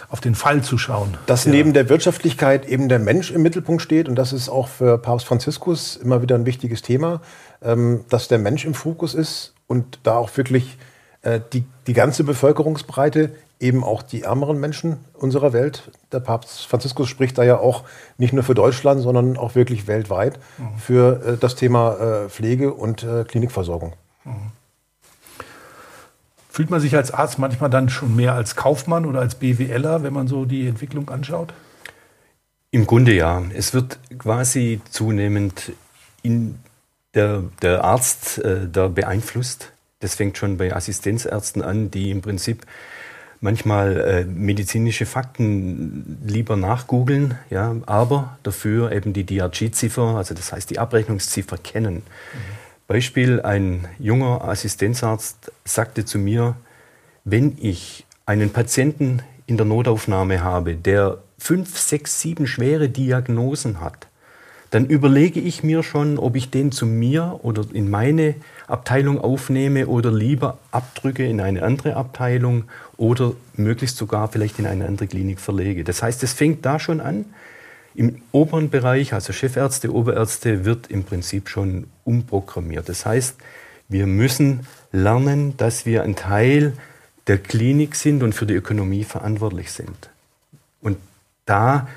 auf 0.10 0.22
den 0.22 0.36
Fall 0.36 0.62
zu 0.62 0.78
schauen. 0.78 1.18
Dass 1.26 1.46
ja. 1.46 1.52
neben 1.52 1.74
der 1.74 1.90
Wirtschaftlichkeit 1.90 2.68
eben 2.68 2.90
der 2.90 3.00
Mensch 3.00 3.32
im 3.32 3.42
Mittelpunkt 3.42 3.82
steht 3.82 4.10
und 4.10 4.16
das 4.16 4.34
ist 4.34 4.50
auch 4.50 4.68
für 4.68 4.98
Papst 4.98 5.28
Franziskus 5.28 5.96
immer 5.96 6.22
wieder 6.22 6.36
ein 6.36 6.46
wichtiges 6.46 6.82
Thema, 6.82 7.22
ähm, 7.62 8.06
dass 8.10 8.28
der 8.28 8.40
Mensch 8.40 8.66
im 8.66 8.74
Fokus 8.74 9.14
ist 9.14 9.54
und 9.68 10.00
da 10.04 10.18
auch 10.18 10.36
wirklich 10.36 10.78
äh, 11.22 11.40
die, 11.54 11.64
die 11.88 11.94
ganze 11.94 12.24
Bevölkerungsbreite, 12.24 13.32
eben 13.60 13.84
auch 13.84 14.02
die 14.02 14.24
ärmeren 14.24 14.60
Menschen 14.60 14.98
unserer 15.14 15.54
Welt. 15.54 15.92
Der 16.12 16.20
Papst 16.20 16.66
Franziskus 16.66 17.10
spricht 17.10 17.38
da 17.38 17.44
ja 17.44 17.58
auch 17.58 17.84
nicht 18.18 18.34
nur 18.34 18.44
für 18.44 18.56
Deutschland, 18.56 19.02
sondern 19.02 19.38
auch 19.38 19.56
wirklich 19.56 19.88
weltweit 19.88 20.40
mhm. 20.58 20.78
für 20.78 21.26
äh, 21.26 21.38
das 21.38 21.56
Thema 21.56 21.98
äh, 21.98 22.30
Pflege 22.30 22.74
und 22.74 23.06
Klinikversorgung. 23.28 23.94
Mhm. 24.24 24.52
Fühlt 26.50 26.70
man 26.70 26.80
sich 26.80 26.96
als 26.96 27.12
Arzt 27.12 27.40
manchmal 27.40 27.70
dann 27.70 27.90
schon 27.90 28.16
mehr 28.16 28.34
als 28.34 28.56
Kaufmann 28.56 29.06
oder 29.06 29.20
als 29.20 29.36
BWLer, 29.36 30.04
wenn 30.04 30.14
man 30.14 30.28
so 30.28 30.46
die 30.46 30.68
Entwicklung 30.68 31.10
anschaut? 31.10 31.54
Im 32.72 32.86
Grunde 32.86 33.14
ja. 33.14 33.42
Es 33.54 33.74
wird 33.74 34.00
quasi 34.18 34.82
zunehmend 34.90 35.72
in 36.22 36.60
der, 37.14 37.44
der 37.62 37.84
Arzt 37.84 38.40
äh, 38.40 38.68
da 38.72 38.88
beeinflusst 38.88 39.72
das 40.00 40.16
fängt 40.16 40.38
schon 40.38 40.58
bei 40.58 40.74
Assistenzärzten 40.74 41.62
an, 41.62 41.92
die 41.92 42.12
im 42.12 42.22
Prinzip 42.22 42.66
manchmal 43.42 43.98
äh, 43.98 44.26
medizinische 44.26 45.06
Fakten 45.06 46.20
lieber 46.26 46.56
nachgoogeln, 46.56 47.38
ja, 47.50 47.76
aber 47.86 48.38
dafür 48.44 48.92
eben 48.92 49.14
die 49.14 49.26
DRG-Ziffer, 49.26 50.16
also 50.16 50.34
das 50.34 50.52
heißt 50.52 50.70
die 50.70 50.80
Abrechnungsziffer 50.80 51.58
kennen. 51.58 51.96
Mhm. 51.96 52.60
Beispiel, 52.88 53.42
ein 53.42 53.88
junger 54.00 54.44
Assistenzarzt 54.44 55.52
sagte 55.64 56.06
zu 56.06 56.18
mir, 56.18 56.56
wenn 57.24 57.56
ich 57.62 58.06
einen 58.26 58.50
Patienten 58.50 59.22
in 59.46 59.58
der 59.58 59.66
Notaufnahme 59.66 60.44
habe, 60.44 60.76
der 60.76 61.20
fünf, 61.38 61.78
sechs, 61.78 62.20
sieben 62.20 62.48
schwere 62.48 62.90
Diagnosen 62.90 63.80
hat, 63.80 64.08
dann 64.70 64.86
überlege 64.86 65.40
ich 65.40 65.64
mir 65.64 65.82
schon, 65.84 66.18
ob 66.18 66.36
ich 66.36 66.52
den 66.52 66.72
zu 66.72 66.86
mir 66.86 67.40
oder 67.42 67.66
in 67.74 67.90
meine 67.90 68.36
Abteilung 68.68 69.20
aufnehme 69.20 69.88
oder 69.88 70.12
lieber 70.12 70.60
abdrücke 70.72 71.26
in 71.26 71.42
eine 71.42 71.64
andere 71.64 71.96
Abteilung 71.96 72.66
oder 72.98 73.34
möglichst 73.56 73.98
sogar 73.98 74.28
vielleicht 74.28 74.60
in 74.60 74.68
eine 74.68 74.86
andere 74.86 75.08
Klinik 75.08 75.40
verlege. 75.40 75.84
Das 75.84 76.04
heißt, 76.04 76.22
es 76.24 76.34
fängt 76.34 76.66
da 76.66 76.80
schon 76.80 77.02
an. 77.02 77.26
Im 77.96 78.22
oberen 78.32 78.70
Bereich, 78.70 79.14
also 79.14 79.34
Chefärzte, 79.34 79.92
Oberärzte, 79.94 80.66
wird 80.66 80.92
im 80.92 81.04
Prinzip 81.04 81.50
schon 81.50 81.88
umprogrammiert. 82.04 82.88
Das 82.88 83.06
heißt, 83.06 83.36
wir 83.88 84.06
müssen 84.06 84.68
lernen, 84.92 85.58
dass 85.58 85.88
wir 85.88 86.04
ein 86.04 86.16
Teil 86.16 86.74
der 87.26 87.40
Klinik 87.40 87.96
sind 87.96 88.22
und 88.22 88.34
für 88.34 88.46
die 88.46 88.54
Ökonomie 88.54 89.04
verantwortlich 89.04 89.72
sind. 89.72 90.10
Und 90.82 90.98
da 91.46 91.88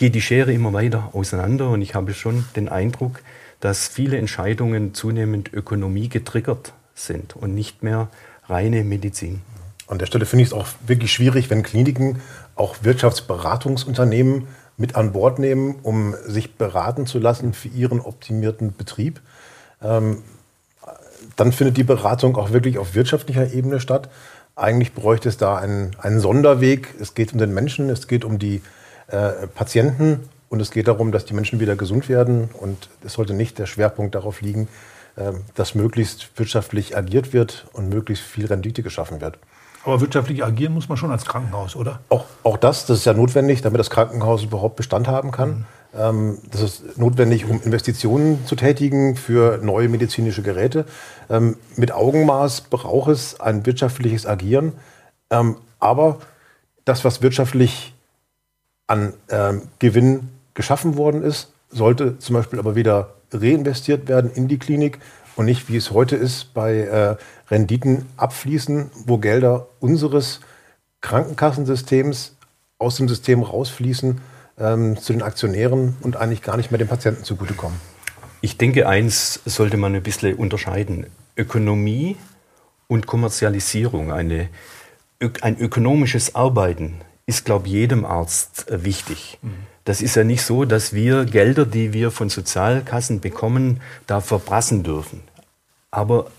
geht 0.00 0.14
die 0.14 0.22
Schere 0.22 0.50
immer 0.50 0.72
weiter 0.72 1.10
auseinander 1.12 1.68
und 1.68 1.82
ich 1.82 1.94
habe 1.94 2.14
schon 2.14 2.46
den 2.56 2.70
Eindruck, 2.70 3.20
dass 3.60 3.86
viele 3.86 4.16
Entscheidungen 4.16 4.94
zunehmend 4.94 5.52
Ökonomie 5.52 6.08
getriggert 6.08 6.72
sind 6.94 7.36
und 7.36 7.54
nicht 7.54 7.82
mehr 7.82 8.08
reine 8.48 8.82
Medizin. 8.82 9.42
An 9.88 9.98
der 9.98 10.06
Stelle 10.06 10.24
finde 10.24 10.44
ich 10.44 10.48
es 10.48 10.54
auch 10.54 10.66
wirklich 10.86 11.12
schwierig, 11.12 11.50
wenn 11.50 11.62
Kliniken 11.62 12.22
auch 12.54 12.76
Wirtschaftsberatungsunternehmen 12.80 14.46
mit 14.78 14.96
an 14.96 15.12
Bord 15.12 15.38
nehmen, 15.38 15.74
um 15.82 16.14
sich 16.26 16.54
beraten 16.54 17.04
zu 17.04 17.18
lassen 17.18 17.52
für 17.52 17.68
ihren 17.68 18.00
optimierten 18.00 18.74
Betrieb. 18.74 19.20
Ähm, 19.82 20.22
dann 21.36 21.52
findet 21.52 21.76
die 21.76 21.84
Beratung 21.84 22.38
auch 22.38 22.52
wirklich 22.52 22.78
auf 22.78 22.94
wirtschaftlicher 22.94 23.52
Ebene 23.52 23.80
statt. 23.80 24.08
Eigentlich 24.56 24.94
bräuchte 24.94 25.28
es 25.28 25.36
da 25.36 25.58
einen, 25.58 25.94
einen 26.00 26.20
Sonderweg. 26.20 26.94
Es 26.98 27.12
geht 27.12 27.34
um 27.34 27.38
den 27.38 27.52
Menschen, 27.52 27.90
es 27.90 28.08
geht 28.08 28.24
um 28.24 28.38
die 28.38 28.62
äh, 29.10 29.46
Patienten 29.48 30.28
und 30.50 30.60
es 30.60 30.72
geht 30.72 30.88
darum, 30.88 31.12
dass 31.12 31.24
die 31.24 31.34
Menschen 31.34 31.60
wieder 31.60 31.76
gesund 31.76 32.08
werden. 32.08 32.50
Und 32.52 32.90
es 33.04 33.14
sollte 33.14 33.34
nicht 33.34 33.58
der 33.58 33.66
Schwerpunkt 33.66 34.14
darauf 34.14 34.40
liegen, 34.40 34.68
äh, 35.16 35.32
dass 35.54 35.74
möglichst 35.74 36.30
wirtschaftlich 36.36 36.96
agiert 36.96 37.32
wird 37.32 37.66
und 37.72 37.88
möglichst 37.88 38.24
viel 38.24 38.46
Rendite 38.46 38.82
geschaffen 38.82 39.20
wird. 39.20 39.38
Aber 39.84 40.00
wirtschaftlich 40.00 40.44
agieren 40.44 40.74
muss 40.74 40.88
man 40.88 40.98
schon 40.98 41.10
als 41.10 41.24
Krankenhaus, 41.24 41.74
oder? 41.74 42.00
Auch, 42.10 42.24
auch 42.42 42.58
das, 42.58 42.84
das 42.84 42.98
ist 42.98 43.04
ja 43.06 43.14
notwendig, 43.14 43.62
damit 43.62 43.78
das 43.78 43.88
Krankenhaus 43.88 44.42
überhaupt 44.42 44.76
Bestand 44.76 45.08
haben 45.08 45.30
kann. 45.30 45.50
Mhm. 45.50 45.64
Ähm, 45.96 46.38
das 46.50 46.62
ist 46.62 46.98
notwendig, 46.98 47.48
um 47.48 47.62
Investitionen 47.62 48.44
zu 48.44 48.56
tätigen 48.56 49.16
für 49.16 49.58
neue 49.62 49.88
medizinische 49.88 50.42
Geräte. 50.42 50.84
Ähm, 51.30 51.56
mit 51.76 51.92
Augenmaß 51.92 52.62
braucht 52.62 53.10
es 53.10 53.40
ein 53.40 53.64
wirtschaftliches 53.64 54.26
Agieren. 54.26 54.72
Ähm, 55.30 55.56
aber 55.78 56.18
das, 56.84 57.04
was 57.04 57.22
wirtschaftlich 57.22 57.94
an 58.90 59.14
ähm, 59.30 59.62
Gewinn 59.78 60.28
geschaffen 60.54 60.96
worden 60.96 61.22
ist, 61.22 61.52
sollte 61.70 62.18
zum 62.18 62.34
Beispiel 62.34 62.58
aber 62.58 62.74
wieder 62.74 63.14
reinvestiert 63.32 64.08
werden 64.08 64.30
in 64.34 64.48
die 64.48 64.58
Klinik 64.58 64.98
und 65.36 65.44
nicht, 65.44 65.68
wie 65.68 65.76
es 65.76 65.92
heute 65.92 66.16
ist, 66.16 66.52
bei 66.52 66.78
äh, 66.78 67.16
Renditen 67.50 68.06
abfließen, 68.16 68.90
wo 69.06 69.18
Gelder 69.18 69.68
unseres 69.78 70.40
Krankenkassensystems 71.00 72.36
aus 72.78 72.96
dem 72.96 73.08
System 73.08 73.42
rausfließen 73.42 74.20
ähm, 74.58 74.96
zu 74.98 75.12
den 75.12 75.22
Aktionären 75.22 75.96
und 76.00 76.16
eigentlich 76.16 76.42
gar 76.42 76.56
nicht 76.56 76.72
mehr 76.72 76.78
den 76.78 76.88
Patienten 76.88 77.22
zugutekommen. 77.24 77.80
Ich 78.40 78.56
denke, 78.58 78.88
eins 78.88 79.40
sollte 79.44 79.76
man 79.76 79.94
ein 79.94 80.02
bisschen 80.02 80.34
unterscheiden. 80.34 81.06
Ökonomie 81.36 82.16
und 82.88 83.06
Kommerzialisierung, 83.06 84.10
eine, 84.10 84.48
ein 85.42 85.58
ökonomisches 85.58 86.34
Arbeiten 86.34 87.02
ist, 87.30 87.44
glaube 87.44 87.68
ich, 87.68 87.72
jedem 87.72 88.04
Arzt 88.04 88.68
äh, 88.68 88.84
wichtig. 88.84 89.38
Das 89.84 90.02
ist 90.02 90.16
ja 90.16 90.24
nicht 90.24 90.42
so, 90.42 90.64
dass 90.64 90.92
wir 90.92 91.24
Gelder, 91.24 91.64
die 91.64 91.92
wir 91.92 92.10
von 92.10 92.28
Sozialkassen 92.28 93.20
bekommen, 93.20 93.80
da 94.06 94.20
verbrassen 94.20 94.82
dürfen. 94.82 95.22
Aber 95.90 96.30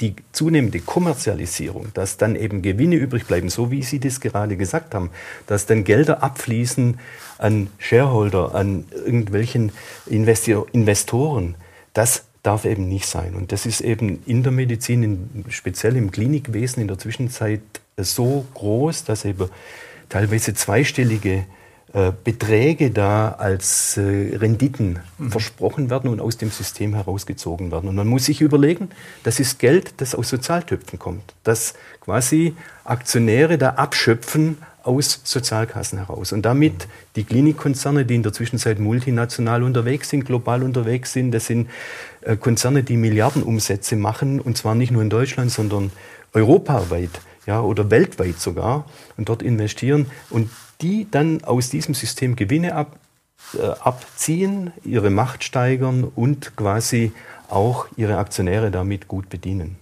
die 0.00 0.16
zunehmende 0.32 0.80
Kommerzialisierung, 0.80 1.88
dass 1.94 2.16
dann 2.16 2.34
eben 2.34 2.62
Gewinne 2.62 2.96
übrig 2.96 3.26
bleiben, 3.26 3.48
so 3.48 3.70
wie 3.70 3.82
Sie 3.82 4.00
das 4.00 4.20
gerade 4.20 4.56
gesagt 4.56 4.94
haben, 4.94 5.10
dass 5.46 5.66
dann 5.66 5.84
Gelder 5.84 6.22
abfließen 6.22 6.98
an 7.38 7.68
Shareholder, 7.78 8.54
an 8.54 8.86
irgendwelchen 8.92 9.72
Investoren, 10.06 11.54
das 11.92 12.24
darf 12.42 12.64
eben 12.64 12.88
nicht 12.88 13.06
sein. 13.06 13.34
Und 13.34 13.52
das 13.52 13.66
ist 13.66 13.82
eben 13.82 14.22
in 14.26 14.42
der 14.42 14.52
Medizin, 14.52 15.02
in, 15.02 15.44
speziell 15.50 15.96
im 15.96 16.10
Klinikwesen 16.10 16.80
in 16.80 16.88
der 16.88 16.98
Zwischenzeit 16.98 17.60
so 17.96 18.46
groß, 18.54 19.04
dass 19.04 19.24
eben 19.24 19.50
teilweise 20.10 20.52
zweistellige 20.52 21.46
äh, 21.92 22.12
Beträge 22.22 22.92
da 22.92 23.32
als 23.32 23.96
äh, 23.96 24.36
Renditen 24.36 25.00
mhm. 25.18 25.32
versprochen 25.32 25.90
werden 25.90 26.08
und 26.08 26.20
aus 26.20 26.36
dem 26.36 26.52
System 26.52 26.94
herausgezogen 26.94 27.72
werden. 27.72 27.88
Und 27.88 27.96
man 27.96 28.06
muss 28.06 28.26
sich 28.26 28.40
überlegen, 28.42 28.90
das 29.24 29.40
ist 29.40 29.58
Geld, 29.58 29.94
das 29.96 30.14
aus 30.14 30.28
Sozialtöpfen 30.28 31.00
kommt, 31.00 31.34
das 31.42 31.74
quasi 32.00 32.54
Aktionäre 32.84 33.58
da 33.58 33.70
abschöpfen 33.70 34.58
aus 34.84 35.20
Sozialkassen 35.24 35.98
heraus. 35.98 36.30
Und 36.32 36.42
damit 36.42 36.74
mhm. 36.74 36.90
die 37.16 37.24
Klinikkonzerne, 37.24 38.04
die 38.04 38.14
in 38.14 38.22
der 38.22 38.32
Zwischenzeit 38.32 38.78
multinational 38.78 39.64
unterwegs 39.64 40.10
sind, 40.10 40.24
global 40.24 40.62
unterwegs 40.62 41.12
sind, 41.12 41.32
das 41.32 41.46
sind 41.46 41.68
äh, 42.20 42.36
Konzerne, 42.36 42.84
die 42.84 42.96
Milliardenumsätze 42.96 43.96
machen, 43.96 44.38
und 44.38 44.56
zwar 44.56 44.76
nicht 44.76 44.92
nur 44.92 45.02
in 45.02 45.10
Deutschland, 45.10 45.50
sondern 45.50 45.90
europaweit 46.34 47.10
ja, 47.50 47.60
oder 47.62 47.90
weltweit 47.90 48.38
sogar 48.38 48.84
und 49.16 49.28
dort 49.28 49.42
investieren 49.42 50.06
und 50.30 50.50
die 50.80 51.08
dann 51.10 51.42
aus 51.42 51.68
diesem 51.68 51.94
System 51.94 52.36
Gewinne 52.36 52.76
ab, 52.76 52.96
äh, 53.58 53.66
abziehen, 53.80 54.72
ihre 54.84 55.10
Macht 55.10 55.42
steigern 55.42 56.04
und 56.04 56.56
quasi 56.56 57.10
auch 57.48 57.88
ihre 57.96 58.18
Aktionäre 58.18 58.70
damit 58.70 59.08
gut 59.08 59.28
bedienen. 59.30 59.76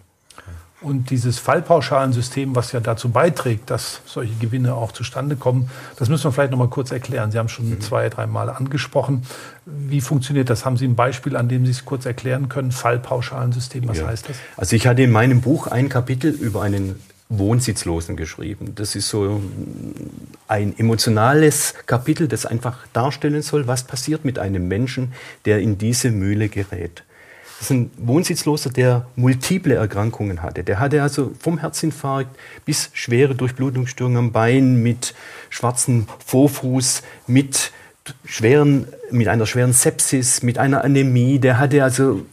Und 0.81 1.11
dieses 1.11 1.39
Fallpauschalensystem, 1.41 2.55
was 2.57 2.73
ja 2.73 2.81
dazu 2.81 3.11
beiträgt, 3.11 3.69
dass 3.69 4.01
solche 4.07 4.35
Gewinne 4.35 4.75
auch 4.75 4.93
zustande 4.93 5.37
kommen, 5.37 5.69
das 5.97 6.09
müssen 6.09 6.25
wir 6.25 6.33
vielleicht 6.33 6.53
noch 6.53 6.59
mal 6.59 6.69
kurz 6.69 6.91
erklären. 6.91 7.33
Sie 7.33 7.39
haben 7.39 7.49
schon 7.49 7.69
mhm. 7.69 7.81
zwei, 7.83 8.09
dreimal 8.09 8.49
angesprochen. 8.49 9.25
Wie 9.67 10.01
funktioniert 10.01 10.49
das? 10.49 10.65
Haben 10.65 10.77
Sie 10.79 10.87
ein 10.87 10.95
Beispiel, 10.95 11.37
an 11.37 11.49
dem 11.49 11.67
Sie 11.67 11.73
es 11.73 11.85
kurz 11.85 12.07
erklären 12.07 12.49
können? 12.49 12.71
Fallpauschalensystem, 12.71 13.89
was 13.89 13.99
ja. 13.99 14.07
heißt 14.07 14.29
das? 14.29 14.37
Also 14.57 14.77
ich 14.77 14.87
hatte 14.87 15.03
in 15.03 15.11
meinem 15.11 15.41
Buch 15.41 15.67
ein 15.67 15.89
Kapitel 15.89 16.31
über 16.31 16.63
einen 16.63 16.95
Wohnsitzlosen 17.28 18.16
geschrieben. 18.16 18.75
Das 18.75 18.94
ist 18.94 19.08
so 19.08 19.42
ein 20.47 20.78
emotionales 20.78 21.75
Kapitel, 21.87 22.26
das 22.26 22.47
einfach 22.47 22.87
darstellen 22.92 23.42
soll, 23.42 23.66
was 23.66 23.85
passiert 23.85 24.25
mit 24.25 24.38
einem 24.38 24.66
Menschen, 24.66 25.12
der 25.44 25.61
in 25.61 25.76
diese 25.76 26.11
Mühle 26.11 26.49
gerät. 26.49 27.04
Das 27.58 27.66
ist 27.66 27.70
ein 27.73 27.90
Wohnsitzloser, 27.99 28.70
der 28.70 29.06
multiple 29.16 29.75
Erkrankungen 29.75 30.42
hatte. 30.42 30.62
Der 30.62 30.78
hatte 30.78 31.02
also 31.02 31.32
vom 31.40 31.58
Herzinfarkt 31.58 32.35
bis 32.64 32.90
schwere 32.92 33.35
Durchblutungsstörungen 33.35 34.18
am 34.18 34.32
Bein 34.32 34.80
mit 34.82 35.12
schwarzem 35.50 36.06
Vorfuß, 36.25 37.02
mit 37.26 37.73
schweren, 38.25 38.87
mit 39.11 39.26
einer 39.26 39.44
schweren 39.44 39.73
Sepsis, 39.73 40.42
mit 40.42 40.58
einer 40.58 40.85
Anämie. 40.85 41.40
Der 41.40 41.58
hatte 41.58 41.82
also 41.82 42.25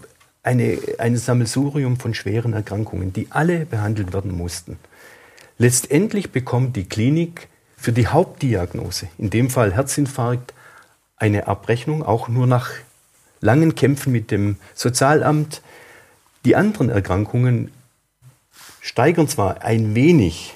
eine, 0.46 0.78
ein 1.00 1.18
Sammelsurium 1.18 1.98
von 1.98 2.14
schweren 2.14 2.54
Erkrankungen, 2.54 3.12
die 3.12 3.28
alle 3.32 3.66
behandelt 3.66 4.14
werden 4.14 4.32
mussten. 4.32 4.78
Letztendlich 5.58 6.32
bekommt 6.32 6.76
die 6.76 6.86
Klinik 6.86 7.48
für 7.78 7.92
die 7.92 8.08
Hauptdiagnose, 8.08 9.08
in 9.18 9.30
dem 9.30 9.50
Fall 9.50 9.74
Herzinfarkt, 9.74 10.54
eine 11.18 11.48
Abrechnung, 11.48 12.04
auch 12.04 12.28
nur 12.28 12.46
nach 12.46 12.72
langen 13.42 13.74
Kämpfen 13.74 14.12
mit 14.12 14.32
dem 14.32 14.58
Sozialamt. 14.76 15.62
Die 16.44 16.56
anderen 16.56 16.90
Erkrankungen 16.90 17.72
steigern 18.82 19.28
zwar 19.28 19.64
ein 19.64 19.96
wenig 19.96 20.54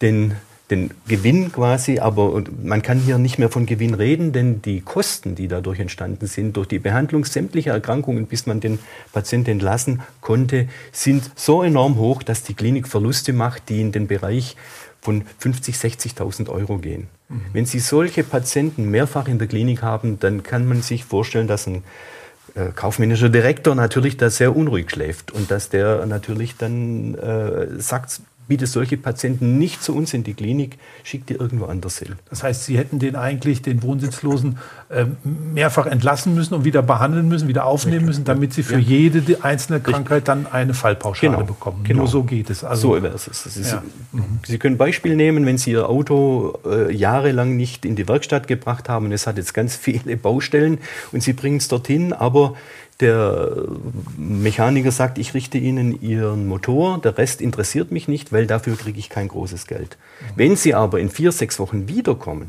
den 0.00 0.36
den 0.70 0.90
Gewinn 1.06 1.50
quasi, 1.50 1.98
aber 1.98 2.42
man 2.62 2.82
kann 2.82 2.98
hier 2.98 3.18
nicht 3.18 3.38
mehr 3.38 3.48
von 3.48 3.64
Gewinn 3.64 3.94
reden, 3.94 4.32
denn 4.32 4.60
die 4.60 4.80
Kosten, 4.80 5.34
die 5.34 5.48
dadurch 5.48 5.80
entstanden 5.80 6.26
sind, 6.26 6.56
durch 6.56 6.68
die 6.68 6.78
Behandlung 6.78 7.24
sämtlicher 7.24 7.72
Erkrankungen, 7.72 8.26
bis 8.26 8.46
man 8.46 8.60
den 8.60 8.78
Patienten 9.12 9.50
entlassen 9.50 10.02
konnte, 10.20 10.68
sind 10.92 11.30
so 11.36 11.62
enorm 11.62 11.96
hoch, 11.96 12.22
dass 12.22 12.42
die 12.42 12.54
Klinik 12.54 12.86
Verluste 12.86 13.32
macht, 13.32 13.68
die 13.70 13.80
in 13.80 13.92
den 13.92 14.06
Bereich 14.06 14.56
von 15.00 15.22
50, 15.38 15.76
60.000 15.76 16.50
Euro 16.50 16.78
gehen. 16.78 17.08
Mhm. 17.28 17.40
Wenn 17.52 17.66
Sie 17.66 17.78
solche 17.78 18.24
Patienten 18.24 18.90
mehrfach 18.90 19.28
in 19.28 19.38
der 19.38 19.48
Klinik 19.48 19.82
haben, 19.82 20.18
dann 20.20 20.42
kann 20.42 20.66
man 20.66 20.82
sich 20.82 21.04
vorstellen, 21.04 21.46
dass 21.46 21.66
ein 21.66 21.84
äh, 22.54 22.72
kaufmännischer 22.74 23.28
Direktor 23.28 23.74
natürlich 23.74 24.16
da 24.16 24.30
sehr 24.30 24.56
unruhig 24.56 24.90
schläft 24.90 25.30
und 25.30 25.50
dass 25.50 25.68
der 25.68 26.04
natürlich 26.06 26.56
dann 26.56 27.14
äh, 27.14 27.80
sagt, 27.80 28.20
biete 28.48 28.66
solche 28.66 28.96
Patienten 28.96 29.58
nicht 29.58 29.82
zu 29.82 29.94
uns 29.94 30.14
in 30.14 30.24
die 30.24 30.34
Klinik, 30.34 30.78
schickt 31.04 31.28
die 31.28 31.34
irgendwo 31.34 31.66
anders 31.66 31.98
hin. 31.98 32.16
Das 32.30 32.42
heißt, 32.42 32.64
Sie 32.64 32.78
hätten 32.78 32.98
den 32.98 33.14
eigentlich, 33.14 33.62
den 33.62 33.82
Wohnsitzlosen, 33.82 34.58
mehrfach 35.22 35.86
entlassen 35.86 36.34
müssen 36.34 36.54
und 36.54 36.64
wieder 36.64 36.80
behandeln 36.80 37.28
müssen, 37.28 37.46
wieder 37.46 37.66
aufnehmen 37.66 38.06
müssen, 38.06 38.24
damit 38.24 38.54
Sie 38.54 38.62
für 38.62 38.78
ja. 38.78 38.78
jede 38.78 39.44
einzelne 39.44 39.80
Krankheit 39.80 40.28
dann 40.28 40.46
eine 40.46 40.72
Fallpauschale 40.72 41.36
genau. 41.36 41.46
bekommen. 41.46 41.84
Genau. 41.84 42.00
Nur 42.00 42.08
so 42.08 42.22
geht 42.22 42.48
es. 42.48 42.64
Also, 42.64 42.94
so 42.94 43.02
wäre 43.02 43.14
es. 43.14 43.28
Ist, 43.28 43.70
ja. 43.70 43.82
Sie 44.46 44.58
können 44.58 44.78
Beispiel 44.78 45.14
nehmen, 45.14 45.44
wenn 45.44 45.58
Sie 45.58 45.72
Ihr 45.72 45.88
Auto 45.88 46.58
äh, 46.64 46.90
jahrelang 46.94 47.56
nicht 47.56 47.84
in 47.84 47.96
die 47.96 48.08
Werkstatt 48.08 48.46
gebracht 48.46 48.88
haben 48.88 49.12
es 49.12 49.26
hat 49.26 49.36
jetzt 49.36 49.54
ganz 49.54 49.76
viele 49.76 50.16
Baustellen 50.16 50.78
und 51.12 51.22
Sie 51.22 51.32
bringen 51.32 51.56
es 51.58 51.68
dorthin, 51.68 52.12
aber 52.12 52.54
der 53.00 53.64
Mechaniker 54.16 54.90
sagt, 54.90 55.18
ich 55.18 55.34
richte 55.34 55.58
Ihnen 55.58 56.00
Ihren 56.02 56.46
Motor, 56.46 57.00
der 57.00 57.16
Rest 57.16 57.40
interessiert 57.40 57.92
mich 57.92 58.08
nicht, 58.08 58.32
weil 58.32 58.46
dafür 58.46 58.76
kriege 58.76 58.98
ich 58.98 59.08
kein 59.08 59.28
großes 59.28 59.66
Geld. 59.66 59.96
Mhm. 59.96 60.24
Wenn 60.36 60.56
Sie 60.56 60.74
aber 60.74 60.98
in 60.98 61.08
vier, 61.08 61.30
sechs 61.30 61.58
Wochen 61.58 61.88
wiederkommen, 61.88 62.48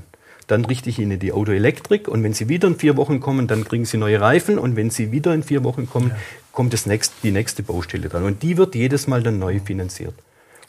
dann 0.50 0.66
richte 0.66 0.90
ich 0.90 0.98
Ihnen 0.98 1.20
die 1.20 1.32
Autoelektrik 1.32 2.08
und 2.08 2.24
wenn 2.24 2.34
Sie 2.34 2.50
wieder 2.50 2.68
in 2.68 2.76
vier 2.76 2.98
Wochen 2.98 3.20
kommen, 3.20 3.48
dann 3.48 3.66
kriegen 3.66 3.86
Sie 3.86 3.98
neue 3.98 4.20
Reifen 4.20 4.58
und 4.58 4.76
wenn 4.76 4.90
Sie 4.90 5.12
wieder 5.12 5.32
in 5.36 5.44
vier 5.44 5.64
Wochen 5.64 5.88
kommen, 5.88 6.10
ja. 6.10 6.18
kommt 6.52 6.74
das 6.74 6.88
nächst, 6.88 7.14
die 7.22 7.30
nächste 7.30 7.62
Baustelle 7.62 8.10
dran 8.10 8.24
und 8.24 8.42
die 8.42 8.58
wird 8.58 8.74
jedes 8.74 9.06
Mal 9.06 9.22
dann 9.22 9.38
neu 9.38 9.60
finanziert. 9.60 10.16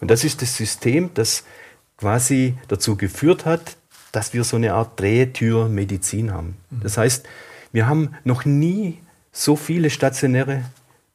Und 0.03 0.11
das 0.11 0.23
ist 0.23 0.43
das 0.43 0.55
System, 0.55 1.09
das 1.15 1.45
quasi 1.97 2.59
dazu 2.69 2.97
geführt 2.97 3.47
hat, 3.47 3.79
dass 4.13 4.35
wir 4.35 4.45
so 4.45 4.57
eine 4.57 4.75
Art 4.75 5.01
Drehtür-Medizin 5.01 6.31
haben. 6.31 6.57
Mhm. 6.69 6.81
Das 6.83 6.99
heißt, 6.99 7.27
wir 7.73 7.87
haben 7.87 8.15
noch 8.23 8.45
nie 8.45 8.99
so 9.33 9.57
viele 9.57 9.89
stationäre 9.89 10.63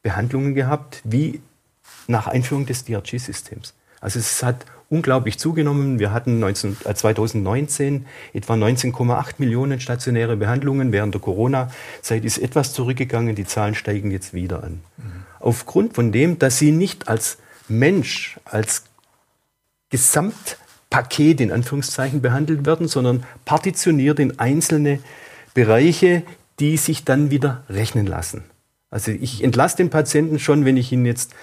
Behandlungen 0.02 0.56
gehabt 0.56 1.02
wie 1.04 1.40
nach 2.08 2.26
Einführung 2.26 2.66
des 2.66 2.84
DRG-Systems. 2.84 3.74
Also 4.00 4.18
es 4.18 4.42
hat 4.42 4.66
unglaublich 4.88 5.38
zugenommen. 5.38 5.98
Wir 5.98 6.12
hatten 6.12 6.38
19, 6.38 6.76
äh 6.84 6.94
2019 6.94 8.06
etwa 8.32 8.54
19,8 8.54 9.34
Millionen 9.38 9.80
stationäre 9.80 10.36
Behandlungen. 10.36 10.92
Während 10.92 11.14
der 11.14 11.20
Corona-Zeit 11.20 12.24
ist 12.24 12.38
etwas 12.38 12.72
zurückgegangen. 12.72 13.34
Die 13.34 13.44
Zahlen 13.44 13.74
steigen 13.74 14.10
jetzt 14.10 14.32
wieder 14.32 14.62
an. 14.62 14.80
Mhm. 14.96 15.02
Aufgrund 15.40 15.94
von 15.94 16.12
dem, 16.12 16.38
dass 16.38 16.58
sie 16.58 16.72
nicht 16.72 17.08
als 17.08 17.38
Mensch, 17.68 18.38
als 18.44 18.84
Gesamtpaket 19.90 21.40
in 21.40 21.52
Anführungszeichen 21.52 22.20
behandelt 22.20 22.66
werden, 22.66 22.88
sondern 22.88 23.24
partitioniert 23.44 24.18
in 24.18 24.38
einzelne 24.38 25.00
Bereiche, 25.54 26.22
die 26.60 26.76
sich 26.76 27.04
dann 27.04 27.30
wieder 27.30 27.64
rechnen 27.68 28.06
lassen. 28.06 28.44
Also 28.90 29.10
ich 29.10 29.42
entlasse 29.42 29.76
den 29.76 29.90
Patienten 29.90 30.38
schon, 30.38 30.64
wenn 30.64 30.76
ich 30.76 30.92
ihn 30.92 31.04
jetzt 31.04 31.34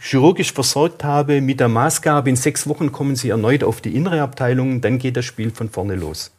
chirurgisch 0.00 0.52
versorgt 0.52 1.04
habe 1.04 1.40
mit 1.40 1.60
der 1.60 1.68
Maßgabe, 1.68 2.28
in 2.28 2.36
sechs 2.36 2.66
Wochen 2.66 2.92
kommen 2.92 3.16
Sie 3.16 3.30
erneut 3.30 3.64
auf 3.64 3.80
die 3.80 3.94
innere 3.94 4.22
Abteilung, 4.22 4.80
dann 4.80 4.98
geht 4.98 5.16
das 5.16 5.24
Spiel 5.24 5.50
von 5.50 5.70
vorne 5.70 5.94
los. 5.94 6.30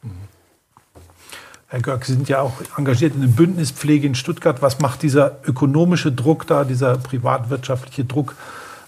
Herr 1.68 1.82
Görg, 1.82 2.06
Sie 2.06 2.14
sind 2.14 2.28
ja 2.30 2.42
auch 2.42 2.54
engagiert 2.78 3.14
in 3.14 3.22
der 3.22 3.28
Bündnispflege 3.28 4.08
in 4.08 4.16
Stuttgart. 4.16 4.62
Was 4.64 4.80
macht 4.80 5.04
dieser 5.04 5.38
ökonomische 5.46 6.12
Druck 6.12 6.48
da, 6.48 6.64
dieser 6.64 6.98
privatwirtschaftliche 6.98 8.06
Druck, 8.06 8.36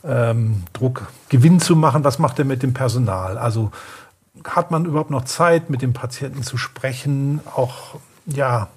ähm, 0.03 0.63
Druck, 0.73 1.07
Gewinn 1.29 1.59
zu 1.59 1.75
machen? 1.75 2.03
Was 2.03 2.17
macht 2.17 2.39
er 2.39 2.45
mit 2.45 2.63
dem 2.63 2.73
Personal? 2.73 3.37
Also 3.37 3.71
hat 4.43 4.71
man 4.71 4.85
überhaupt 4.85 5.11
noch 5.11 5.25
Zeit, 5.25 5.69
mit 5.69 5.83
dem 5.83 5.93
Patienten 5.93 6.41
zu 6.41 6.57
sprechen, 6.57 7.41
auch 7.53 7.99
ja, 8.25 8.69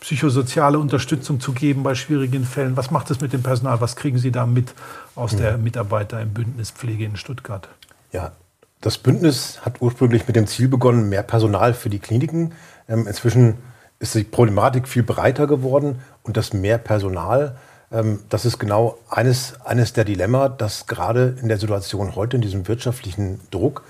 psychosoziale 0.00 0.78
Unterstützung 0.78 1.40
zu 1.40 1.52
geben 1.52 1.82
bei 1.82 1.94
schwierigen 1.94 2.44
Fällen. 2.44 2.76
Was 2.76 2.90
macht 2.90 3.10
es 3.10 3.20
mit 3.20 3.32
dem 3.32 3.42
Personal? 3.42 3.80
Was 3.80 3.96
kriegen 3.96 4.18
Sie 4.18 4.30
da 4.30 4.46
mit 4.46 4.74
aus 5.14 5.36
der 5.36 5.58
Mitarbeiter 5.58 6.20
im 6.20 6.30
Bündnis 6.30 6.70
Pflege 6.70 7.04
in 7.04 7.16
Stuttgart? 7.16 7.68
Ja, 8.12 8.32
das 8.80 8.98
Bündnis 8.98 9.60
hat 9.62 9.82
ursprünglich 9.82 10.26
mit 10.26 10.36
dem 10.36 10.46
Ziel 10.46 10.68
begonnen, 10.68 11.08
mehr 11.08 11.24
Personal 11.24 11.74
für 11.74 11.90
die 11.90 11.98
Kliniken. 11.98 12.52
Ähm, 12.88 13.06
inzwischen 13.08 13.54
ist 13.98 14.14
die 14.14 14.22
Problematik 14.22 14.86
viel 14.86 15.02
breiter 15.02 15.48
geworden 15.48 15.98
und 16.22 16.36
das 16.36 16.52
mehr 16.52 16.78
Personal, 16.78 17.56
ähm, 17.90 18.20
das 18.28 18.44
ist 18.44 18.58
genau 18.58 18.98
eines, 19.10 19.60
eines 19.62 19.92
der 19.92 20.04
Dilemma, 20.04 20.48
dass 20.48 20.86
gerade 20.86 21.36
in 21.40 21.48
der 21.48 21.58
Situation 21.58 22.14
heute, 22.14 22.36
in 22.36 22.42
diesem 22.42 22.68
wirtschaftlichen 22.68 23.40
Druck, 23.50 23.82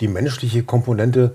die 0.00 0.08
menschliche 0.08 0.62
Komponente 0.62 1.34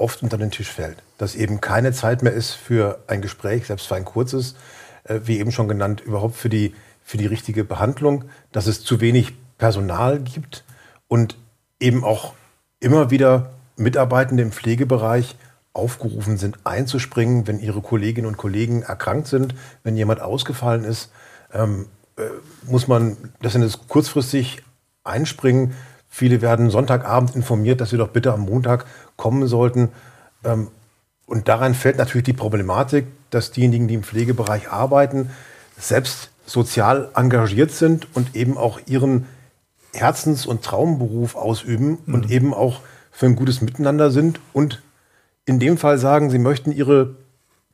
oft 0.00 0.22
unter 0.22 0.38
den 0.38 0.50
Tisch 0.50 0.70
fällt. 0.70 1.02
Dass 1.18 1.34
eben 1.34 1.60
keine 1.60 1.92
Zeit 1.92 2.22
mehr 2.22 2.32
ist 2.32 2.52
für 2.52 3.02
ein 3.06 3.20
Gespräch, 3.20 3.66
selbst 3.66 3.86
für 3.86 3.96
ein 3.96 4.04
kurzes, 4.04 4.56
äh, 5.04 5.20
wie 5.24 5.38
eben 5.38 5.52
schon 5.52 5.68
genannt, 5.68 6.00
überhaupt 6.00 6.36
für 6.36 6.48
die, 6.48 6.74
für 7.04 7.18
die 7.18 7.26
richtige 7.26 7.64
Behandlung, 7.64 8.24
dass 8.52 8.66
es 8.66 8.82
zu 8.82 9.00
wenig 9.00 9.34
Personal 9.58 10.20
gibt 10.20 10.64
und 11.08 11.36
eben 11.78 12.04
auch 12.04 12.34
immer 12.80 13.10
wieder 13.10 13.50
Mitarbeitende 13.76 14.42
im 14.42 14.52
Pflegebereich 14.52 15.36
aufgerufen 15.72 16.36
sind, 16.36 16.58
einzuspringen, 16.64 17.46
wenn 17.46 17.60
ihre 17.60 17.80
Kolleginnen 17.80 18.26
und 18.26 18.36
Kollegen 18.36 18.82
erkrankt 18.82 19.28
sind, 19.28 19.54
wenn 19.84 19.96
jemand 19.96 20.20
ausgefallen 20.20 20.84
ist, 20.84 21.12
ähm, 21.52 21.86
äh, 22.16 22.22
muss 22.66 22.88
man 22.88 23.16
das 23.40 23.54
ist 23.54 23.88
kurzfristig 23.88 24.62
einspringen. 25.04 25.74
Viele 26.10 26.42
werden 26.42 26.70
Sonntagabend 26.70 27.36
informiert, 27.36 27.80
dass 27.80 27.90
sie 27.90 27.96
doch 27.96 28.08
bitte 28.08 28.32
am 28.32 28.40
Montag 28.40 28.84
kommen 29.16 29.46
sollten. 29.46 29.88
Ähm, 30.44 30.68
und 31.26 31.46
daran 31.46 31.74
fällt 31.74 31.96
natürlich 31.96 32.24
die 32.24 32.32
Problematik, 32.32 33.06
dass 33.30 33.52
diejenigen, 33.52 33.86
die 33.86 33.94
im 33.94 34.02
Pflegebereich 34.02 34.70
arbeiten, 34.70 35.30
selbst 35.78 36.30
sozial 36.44 37.10
engagiert 37.14 37.70
sind 37.70 38.08
und 38.14 38.34
eben 38.34 38.58
auch 38.58 38.80
ihren 38.86 39.26
Herzens- 39.94 40.46
und 40.46 40.62
Traumberuf 40.62 41.36
ausüben 41.36 41.98
mhm. 42.04 42.14
und 42.14 42.30
eben 42.30 42.52
auch 42.52 42.80
für 43.12 43.26
ein 43.26 43.36
gutes 43.36 43.60
Miteinander 43.60 44.10
sind 44.10 44.40
und 44.52 44.82
in 45.46 45.60
dem 45.60 45.78
Fall 45.78 45.98
sagen, 45.98 46.30
sie 46.30 46.38
möchten 46.38 46.72
ihre 46.72 47.14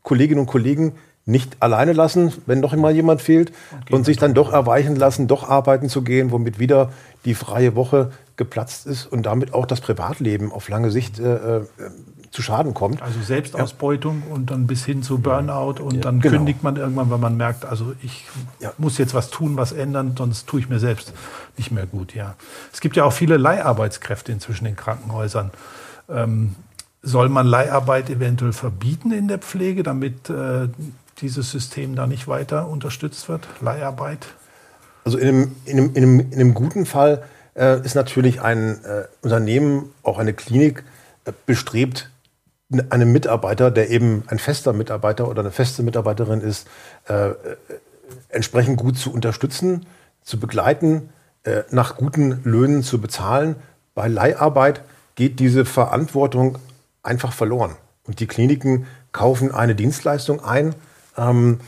Kolleginnen 0.02 0.40
und 0.40 0.46
Kollegen 0.46 0.92
nicht 1.24 1.56
alleine 1.60 1.92
lassen, 1.92 2.32
wenn 2.46 2.62
doch 2.62 2.72
immer 2.72 2.90
jemand 2.90 3.20
fehlt 3.20 3.52
okay, 3.82 3.94
und 3.94 4.04
sich 4.04 4.16
dann 4.16 4.34
doch 4.34 4.52
erweichen 4.52 4.94
lassen, 4.94 5.26
doch 5.26 5.48
arbeiten 5.48 5.88
zu 5.88 6.02
gehen, 6.02 6.30
womit 6.30 6.58
wieder 6.58 6.92
die 7.24 7.34
freie 7.34 7.74
Woche 7.74 8.12
geplatzt 8.36 8.86
ist 8.86 9.06
und 9.06 9.24
damit 9.24 9.54
auch 9.54 9.66
das 9.66 9.80
Privatleben 9.80 10.52
auf 10.52 10.68
lange 10.68 10.90
Sicht 10.90 11.18
äh, 11.18 11.58
äh, 11.58 11.66
zu 12.30 12.42
Schaden 12.42 12.74
kommt. 12.74 13.00
Also 13.02 13.20
Selbstausbeutung 13.22 14.22
ja. 14.28 14.34
und 14.34 14.50
dann 14.50 14.66
bis 14.66 14.84
hin 14.84 15.02
zu 15.02 15.18
Burnout 15.18 15.82
und 15.82 15.94
ja, 15.94 16.00
dann 16.02 16.20
genau. 16.20 16.36
kündigt 16.36 16.62
man 16.62 16.76
irgendwann, 16.76 17.10
weil 17.10 17.18
man 17.18 17.36
merkt, 17.36 17.64
also 17.64 17.94
ich 18.02 18.26
ja. 18.60 18.72
muss 18.76 18.98
jetzt 18.98 19.14
was 19.14 19.30
tun, 19.30 19.56
was 19.56 19.72
ändern, 19.72 20.14
sonst 20.16 20.46
tue 20.46 20.60
ich 20.60 20.68
mir 20.68 20.78
selbst 20.78 21.14
nicht 21.56 21.70
mehr 21.70 21.86
gut. 21.86 22.14
Ja, 22.14 22.34
es 22.72 22.80
gibt 22.80 22.96
ja 22.96 23.04
auch 23.04 23.12
viele 23.12 23.38
Leiharbeitskräfte 23.38 24.32
inzwischen 24.32 24.66
in 24.66 24.76
Krankenhäusern. 24.76 25.50
Ähm, 26.10 26.54
soll 27.02 27.28
man 27.28 27.46
Leiharbeit 27.46 28.10
eventuell 28.10 28.52
verbieten 28.52 29.12
in 29.12 29.28
der 29.28 29.38
Pflege, 29.38 29.82
damit 29.82 30.28
äh, 30.28 30.68
dieses 31.22 31.50
System 31.50 31.94
da 31.94 32.06
nicht 32.06 32.28
weiter 32.28 32.68
unterstützt 32.68 33.28
wird? 33.28 33.46
Leiharbeit? 33.60 34.26
Also 35.04 35.16
in 35.16 35.28
einem, 35.28 35.56
in 35.64 35.78
einem, 35.78 35.94
in 35.94 36.02
einem, 36.02 36.20
in 36.20 36.34
einem 36.34 36.54
guten 36.54 36.84
Fall 36.84 37.22
äh, 37.56 37.80
ist 37.84 37.94
natürlich 37.94 38.40
ein 38.40 38.84
äh, 38.84 39.04
Unternehmen, 39.22 39.92
auch 40.02 40.18
eine 40.18 40.34
Klinik, 40.34 40.84
äh, 41.24 41.32
bestrebt, 41.46 42.10
einen 42.90 43.12
Mitarbeiter, 43.12 43.70
der 43.70 43.90
eben 43.90 44.24
ein 44.26 44.38
fester 44.38 44.72
Mitarbeiter 44.72 45.28
oder 45.28 45.40
eine 45.40 45.52
feste 45.52 45.82
Mitarbeiterin 45.82 46.40
ist, 46.40 46.66
äh, 47.08 47.28
äh, 47.28 47.34
entsprechend 48.28 48.78
gut 48.78 48.98
zu 48.98 49.12
unterstützen, 49.12 49.86
zu 50.22 50.40
begleiten, 50.40 51.10
äh, 51.44 51.62
nach 51.70 51.96
guten 51.96 52.40
Löhnen 52.44 52.82
zu 52.82 53.00
bezahlen. 53.00 53.56
Bei 53.94 54.08
Leiharbeit 54.08 54.82
geht 55.14 55.38
diese 55.38 55.64
Verantwortung 55.64 56.58
einfach 57.02 57.32
verloren. 57.32 57.76
Und 58.04 58.20
die 58.20 58.26
Kliniken 58.26 58.86
kaufen 59.12 59.54
eine 59.54 59.74
Dienstleistung 59.74 60.44
ein, 60.44 60.74
ähm, 61.16 61.60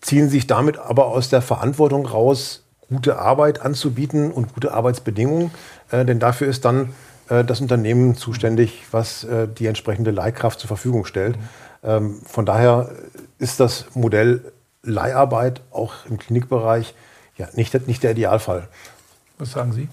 ziehen 0.00 0.28
sich 0.28 0.46
damit 0.46 0.78
aber 0.78 1.06
aus 1.06 1.30
der 1.30 1.42
Verantwortung 1.42 2.06
raus, 2.06 2.65
gute 2.88 3.18
Arbeit 3.18 3.60
anzubieten 3.60 4.30
und 4.30 4.54
gute 4.54 4.72
Arbeitsbedingungen. 4.72 5.50
Äh, 5.90 6.04
denn 6.04 6.18
dafür 6.18 6.48
ist 6.48 6.64
dann 6.64 6.94
äh, 7.28 7.44
das 7.44 7.60
Unternehmen 7.60 8.16
zuständig, 8.16 8.84
was 8.90 9.24
äh, 9.24 9.48
die 9.48 9.66
entsprechende 9.66 10.10
Leihkraft 10.10 10.60
zur 10.60 10.68
Verfügung 10.68 11.04
stellt. 11.04 11.36
Ähm, 11.82 12.20
von 12.26 12.46
daher 12.46 12.90
ist 13.38 13.60
das 13.60 13.86
Modell 13.94 14.52
Leiharbeit 14.82 15.62
auch 15.72 16.06
im 16.08 16.18
Klinikbereich 16.18 16.94
ja, 17.36 17.48
nicht, 17.54 17.86
nicht 17.86 18.02
der 18.02 18.12
Idealfall. 18.12 18.68
Was 19.38 19.52
sagen 19.52 19.72
Sie? 19.72 19.88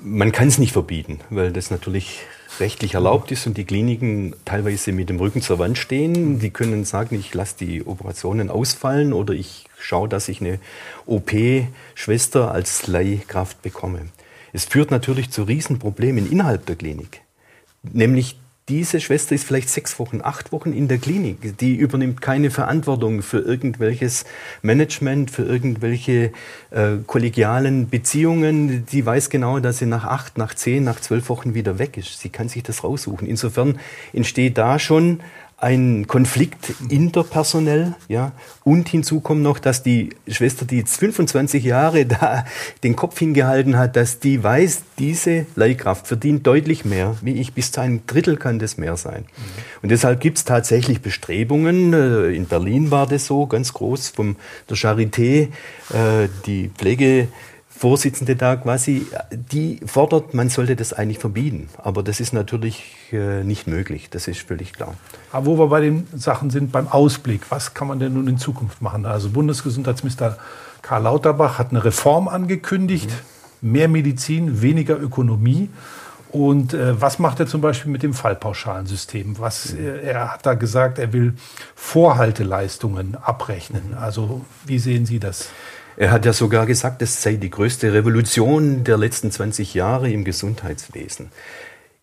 Man 0.00 0.32
kann 0.32 0.48
es 0.48 0.58
nicht 0.58 0.72
verbieten, 0.72 1.20
weil 1.30 1.52
das 1.52 1.70
natürlich 1.70 2.20
rechtlich 2.60 2.94
erlaubt 2.94 3.30
ist 3.32 3.46
und 3.46 3.56
die 3.56 3.64
Kliniken 3.64 4.34
teilweise 4.44 4.92
mit 4.92 5.08
dem 5.08 5.18
Rücken 5.18 5.42
zur 5.42 5.58
Wand 5.58 5.78
stehen. 5.78 6.38
Die 6.38 6.50
können 6.50 6.84
sagen, 6.84 7.16
ich 7.18 7.34
lasse 7.34 7.56
die 7.58 7.86
Operationen 7.86 8.50
ausfallen 8.50 9.12
oder 9.12 9.34
ich 9.34 9.66
schaue, 9.78 10.08
dass 10.08 10.28
ich 10.28 10.40
eine 10.40 10.58
OP-Schwester 11.06 12.50
als 12.52 12.86
Leihkraft 12.86 13.62
bekomme. 13.62 14.02
Es 14.52 14.64
führt 14.64 14.90
natürlich 14.90 15.30
zu 15.30 15.42
Riesenproblemen 15.42 16.30
innerhalb 16.30 16.66
der 16.66 16.76
Klinik. 16.76 17.22
Nämlich 17.82 18.36
diese 18.70 18.98
Schwester 18.98 19.34
ist 19.34 19.44
vielleicht 19.44 19.68
sechs 19.68 19.98
Wochen, 19.98 20.20
acht 20.22 20.50
Wochen 20.50 20.72
in 20.72 20.88
der 20.88 20.96
Klinik. 20.96 21.58
Die 21.58 21.74
übernimmt 21.74 22.22
keine 22.22 22.50
Verantwortung 22.50 23.20
für 23.20 23.40
irgendwelches 23.40 24.24
Management, 24.62 25.30
für 25.30 25.42
irgendwelche 25.42 26.32
äh, 26.70 26.96
kollegialen 27.06 27.90
Beziehungen. 27.90 28.86
Die 28.86 29.04
weiß 29.04 29.28
genau, 29.28 29.60
dass 29.60 29.78
sie 29.78 29.86
nach 29.86 30.04
acht, 30.04 30.38
nach 30.38 30.54
zehn, 30.54 30.82
nach 30.82 30.98
zwölf 30.98 31.28
Wochen 31.28 31.52
wieder 31.52 31.78
weg 31.78 31.98
ist. 31.98 32.20
Sie 32.20 32.30
kann 32.30 32.48
sich 32.48 32.62
das 32.62 32.84
raussuchen. 32.84 33.28
Insofern 33.28 33.78
entsteht 34.14 34.56
da 34.56 34.78
schon 34.78 35.20
ein 35.56 36.06
Konflikt 36.06 36.74
interpersonell, 36.90 37.94
ja. 38.08 38.32
Und 38.64 38.88
hinzu 38.88 39.20
kommt 39.20 39.42
noch, 39.42 39.58
dass 39.58 39.82
die 39.82 40.10
Schwester, 40.26 40.66
die 40.66 40.78
jetzt 40.78 40.96
25 40.98 41.64
Jahre 41.64 42.06
da 42.06 42.44
den 42.82 42.96
Kopf 42.96 43.18
hingehalten 43.18 43.78
hat, 43.78 43.96
dass 43.96 44.18
die 44.18 44.42
weiß, 44.42 44.82
diese 44.98 45.46
Leihkraft 45.54 46.06
verdient 46.06 46.46
deutlich 46.46 46.84
mehr, 46.84 47.16
wie 47.22 47.40
ich. 47.40 47.54
Bis 47.54 47.72
zu 47.72 47.80
einem 47.80 48.06
Drittel 48.06 48.36
kann 48.36 48.58
das 48.58 48.78
mehr 48.78 48.96
sein. 48.96 49.22
Mhm. 49.22 49.82
Und 49.82 49.88
deshalb 49.90 50.20
gibt 50.20 50.38
es 50.38 50.44
tatsächlich 50.44 51.00
Bestrebungen. 51.00 51.92
Äh, 51.92 52.34
in 52.34 52.46
Berlin 52.46 52.90
war 52.90 53.06
das 53.06 53.26
so 53.26 53.46
ganz 53.46 53.72
groß 53.72 54.08
vom 54.08 54.36
der 54.68 54.76
Charité, 54.76 55.48
äh, 55.90 56.28
die 56.46 56.70
Pflege 56.76 57.28
Vorsitzende 57.84 58.34
da 58.34 58.56
quasi, 58.56 59.06
die 59.30 59.78
fordert, 59.84 60.32
man 60.32 60.48
sollte 60.48 60.74
das 60.74 60.94
eigentlich 60.94 61.18
verbieten. 61.18 61.68
Aber 61.76 62.02
das 62.02 62.18
ist 62.18 62.32
natürlich 62.32 62.96
äh, 63.12 63.44
nicht 63.44 63.66
möglich, 63.66 64.08
das 64.08 64.26
ist 64.26 64.40
völlig 64.40 64.72
klar. 64.72 64.94
Aber 65.32 65.44
wo 65.44 65.58
wir 65.58 65.66
bei 65.66 65.82
den 65.82 66.06
Sachen 66.16 66.48
sind, 66.48 66.72
beim 66.72 66.88
Ausblick, 66.88 67.50
was 67.50 67.74
kann 67.74 67.88
man 67.88 67.98
denn 67.98 68.14
nun 68.14 68.26
in 68.26 68.38
Zukunft 68.38 68.80
machen? 68.80 69.04
Also 69.04 69.28
Bundesgesundheitsminister 69.28 70.38
Karl 70.80 71.02
Lauterbach 71.02 71.58
hat 71.58 71.72
eine 71.72 71.84
Reform 71.84 72.26
angekündigt, 72.26 73.10
mhm. 73.60 73.72
mehr 73.72 73.88
Medizin, 73.88 74.62
weniger 74.62 74.98
Ökonomie. 74.98 75.68
Und 76.30 76.72
äh, 76.72 76.98
was 76.98 77.18
macht 77.18 77.38
er 77.38 77.46
zum 77.46 77.60
Beispiel 77.60 77.92
mit 77.92 78.02
dem 78.02 78.14
Fallpauschalensystem? 78.14 79.38
Was, 79.38 79.74
mhm. 79.74 79.84
äh, 79.84 80.00
er 80.00 80.32
hat 80.32 80.46
da 80.46 80.54
gesagt, 80.54 80.98
er 80.98 81.12
will 81.12 81.34
Vorhalteleistungen 81.74 83.14
abrechnen. 83.14 83.92
Also 83.94 84.40
wie 84.64 84.78
sehen 84.78 85.04
Sie 85.04 85.18
das? 85.18 85.50
Er 85.96 86.10
hat 86.10 86.26
ja 86.26 86.32
sogar 86.32 86.66
gesagt, 86.66 87.02
es 87.02 87.22
sei 87.22 87.34
die 87.34 87.50
größte 87.50 87.92
Revolution 87.92 88.84
der 88.84 88.98
letzten 88.98 89.30
20 89.30 89.74
Jahre 89.74 90.10
im 90.10 90.24
Gesundheitswesen. 90.24 91.30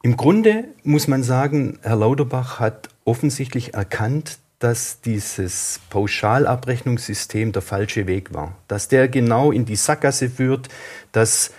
Im 0.01 0.17
Grunde 0.17 0.65
muss 0.83 1.07
man 1.07 1.23
sagen, 1.23 1.77
Herr 1.81 1.97
Lauterbach 1.97 2.59
hat 2.59 2.89
offensichtlich 3.03 3.73
erkannt, 3.73 4.39
dass 4.59 5.01
dieses 5.01 5.79
Pauschalabrechnungssystem 5.89 7.51
der 7.51 7.61
falsche 7.61 8.07
Weg 8.07 8.33
war, 8.33 8.55
dass 8.67 8.87
der 8.87 9.07
genau 9.07 9.51
in 9.51 9.65
die 9.65 9.75
Sackgasse 9.75 10.29
führt, 10.29 10.69
dass 11.11 11.51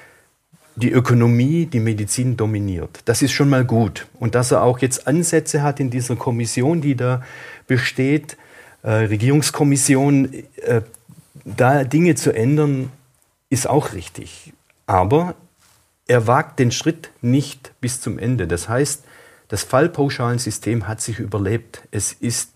die 0.77 0.91
Ökonomie 0.91 1.67
die 1.67 1.81
Medizin 1.81 2.37
dominiert. 2.37 3.01
Das 3.05 3.21
ist 3.21 3.33
schon 3.33 3.51
mal 3.51 3.65
gut. 3.65 4.07
Und 4.19 4.35
dass 4.35 4.53
er 4.53 4.63
auch 4.63 4.79
jetzt 4.79 5.07
Ansätze 5.07 5.63
hat 5.63 5.81
in 5.81 5.91
dieser 5.91 6.17
Kommission, 6.17 6.81
die 6.81 6.95
da 6.95 7.23
besteht, 7.67 8.37
äh, 8.83 8.91
Regierungskommission, 8.91 10.33
äh, 10.57 10.81
da 11.45 11.85
Dinge 11.85 12.15
zu 12.15 12.33
ändern, 12.35 12.91
ist 13.51 13.69
auch 13.69 13.93
richtig. 13.93 14.53
Aber 14.87 15.35
er 16.07 16.27
wagt 16.27 16.59
den 16.59 16.73
Schritt 16.73 17.11
nicht 17.21 17.73
bis 17.81 18.01
zum 18.01 18.19
Ende. 18.19 18.47
Das 18.47 18.69
heißt, 18.69 19.05
das 19.49 19.63
Fallpauschalensystem 19.63 20.89
hat 20.89 21.01
sich 21.01 21.19
überlebt. 21.19 21.83
Es 21.91 22.13
ist 22.13 22.51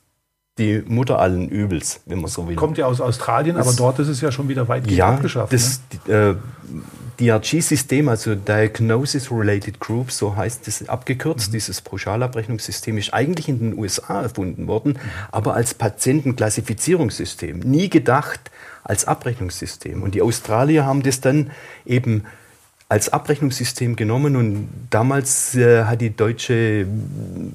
die 0.59 0.83
Mutter 0.87 1.19
allen 1.19 1.49
Übels, 1.49 2.01
wenn 2.07 2.21
man 2.21 2.31
so 2.31 2.49
will. 2.49 2.57
Kommt 2.57 2.79
ja 2.79 2.87
aus 2.87 3.01
Australien, 3.01 3.57
das, 3.57 3.69
aber 3.69 3.77
dort 3.77 3.99
ist 3.99 4.09
es 4.09 4.23
ja 4.23 4.33
schon 4.33 4.49
wieder 4.49 4.67
weitgehend 4.69 4.97
ja, 4.97 5.09
abgeschafft. 5.09 5.53
Das, 5.53 5.83
ne? 6.07 6.15
äh, 6.15 6.35
DRG-System, 7.19 8.09
also 8.09 8.35
Diagnosis 8.35 9.31
Related 9.31 9.81
Groups, 9.81 10.19
so 10.19 10.37
heißt 10.37 10.69
es 10.69 10.89
abgekürzt, 10.89 11.49
mhm. 11.49 11.53
dieses 11.53 11.81
Pauschalabrechnungssystem 11.81 12.99
ist 12.99 13.13
eigentlich 13.13 13.49
in 13.49 13.59
den 13.59 13.79
USA 13.79 14.23
erfunden 14.23 14.67
worden, 14.67 14.93
mhm. 14.93 14.99
aber 15.33 15.55
als 15.55 15.75
Patientenklassifizierungssystem. 15.75 17.61
Nie 17.61 17.89
gedacht 17.91 18.51
als 18.87 19.05
Abrechnungssystem. 19.05 20.03
Und 20.03 20.15
die 20.15 20.23
Australier 20.23 20.87
haben 20.87 21.03
das 21.03 21.21
dann 21.21 21.51
eben 21.85 22.25
als 22.89 23.09
Abrechnungssystem 23.09 23.97
genommen 23.97 24.37
und 24.37 24.69
damals 24.91 25.57
äh, 25.57 25.85
hat 25.85 26.01
die 26.01 26.11
deutsche 26.11 26.87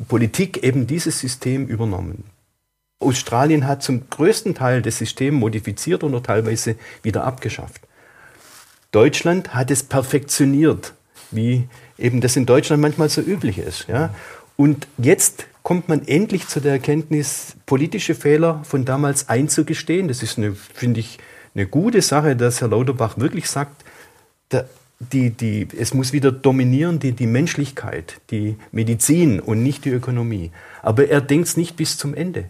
Politik 0.10 0.62
eben 0.62 0.88
dieses 0.88 1.20
System 1.20 1.68
übernommen. 1.68 2.26
Australien 3.00 3.66
hat 3.66 3.82
zum 3.82 4.10
größten 4.10 4.56
Teil 4.56 4.82
das 4.82 4.98
System 4.98 5.36
modifiziert 5.36 6.04
oder 6.04 6.22
teilweise 6.22 6.76
wieder 7.02 7.24
abgeschafft. 7.24 7.82
Deutschland 8.92 9.54
hat 9.54 9.72
es 9.72 9.84
perfektioniert, 9.84 10.94
wie 11.32 11.70
eben 11.98 12.20
das 12.20 12.36
in 12.36 12.46
Deutschland 12.46 12.82
manchmal 12.82 13.08
so 13.08 13.22
üblich 13.22 13.58
ist. 13.58 13.88
Ja? 13.88 14.14
Und 14.58 14.86
jetzt 14.98 15.46
kommt 15.64 15.90
man 15.90 16.08
endlich 16.08 16.48
zu 16.48 16.60
der 16.60 16.74
Erkenntnis, 16.74 17.56
politische 17.66 18.16
Fehler 18.16 18.64
von 18.64 18.86
damals 18.86 19.30
einzugestehen. 19.30 20.08
Das 20.08 20.24
ist, 20.24 20.40
finde 20.74 21.00
ich, 21.00 21.20
eine 21.54 21.68
gute 21.68 22.02
Sache, 22.02 22.36
dass 22.36 22.62
Herr 22.62 22.70
Lauterbach 22.70 23.18
wirklich 23.18 23.50
sagt, 23.50 23.84
der, 24.52 24.68
die, 25.00 25.32
die, 25.32 25.68
es 25.78 25.94
muss 25.94 26.14
wieder 26.14 26.32
dominieren 26.32 27.00
die, 27.00 27.12
die 27.12 27.28
Menschlichkeit, 27.28 28.22
die 28.30 28.56
Medizin 28.72 29.40
und 29.40 29.64
nicht 29.64 29.86
die 29.86 29.90
Ökonomie. 29.90 30.52
Aber 30.82 31.08
er 31.08 31.22
denkt 31.22 31.48
es 31.48 31.58
nicht 31.58 31.76
bis 31.76 31.98
zum 31.98 32.14
Ende. 32.14 32.46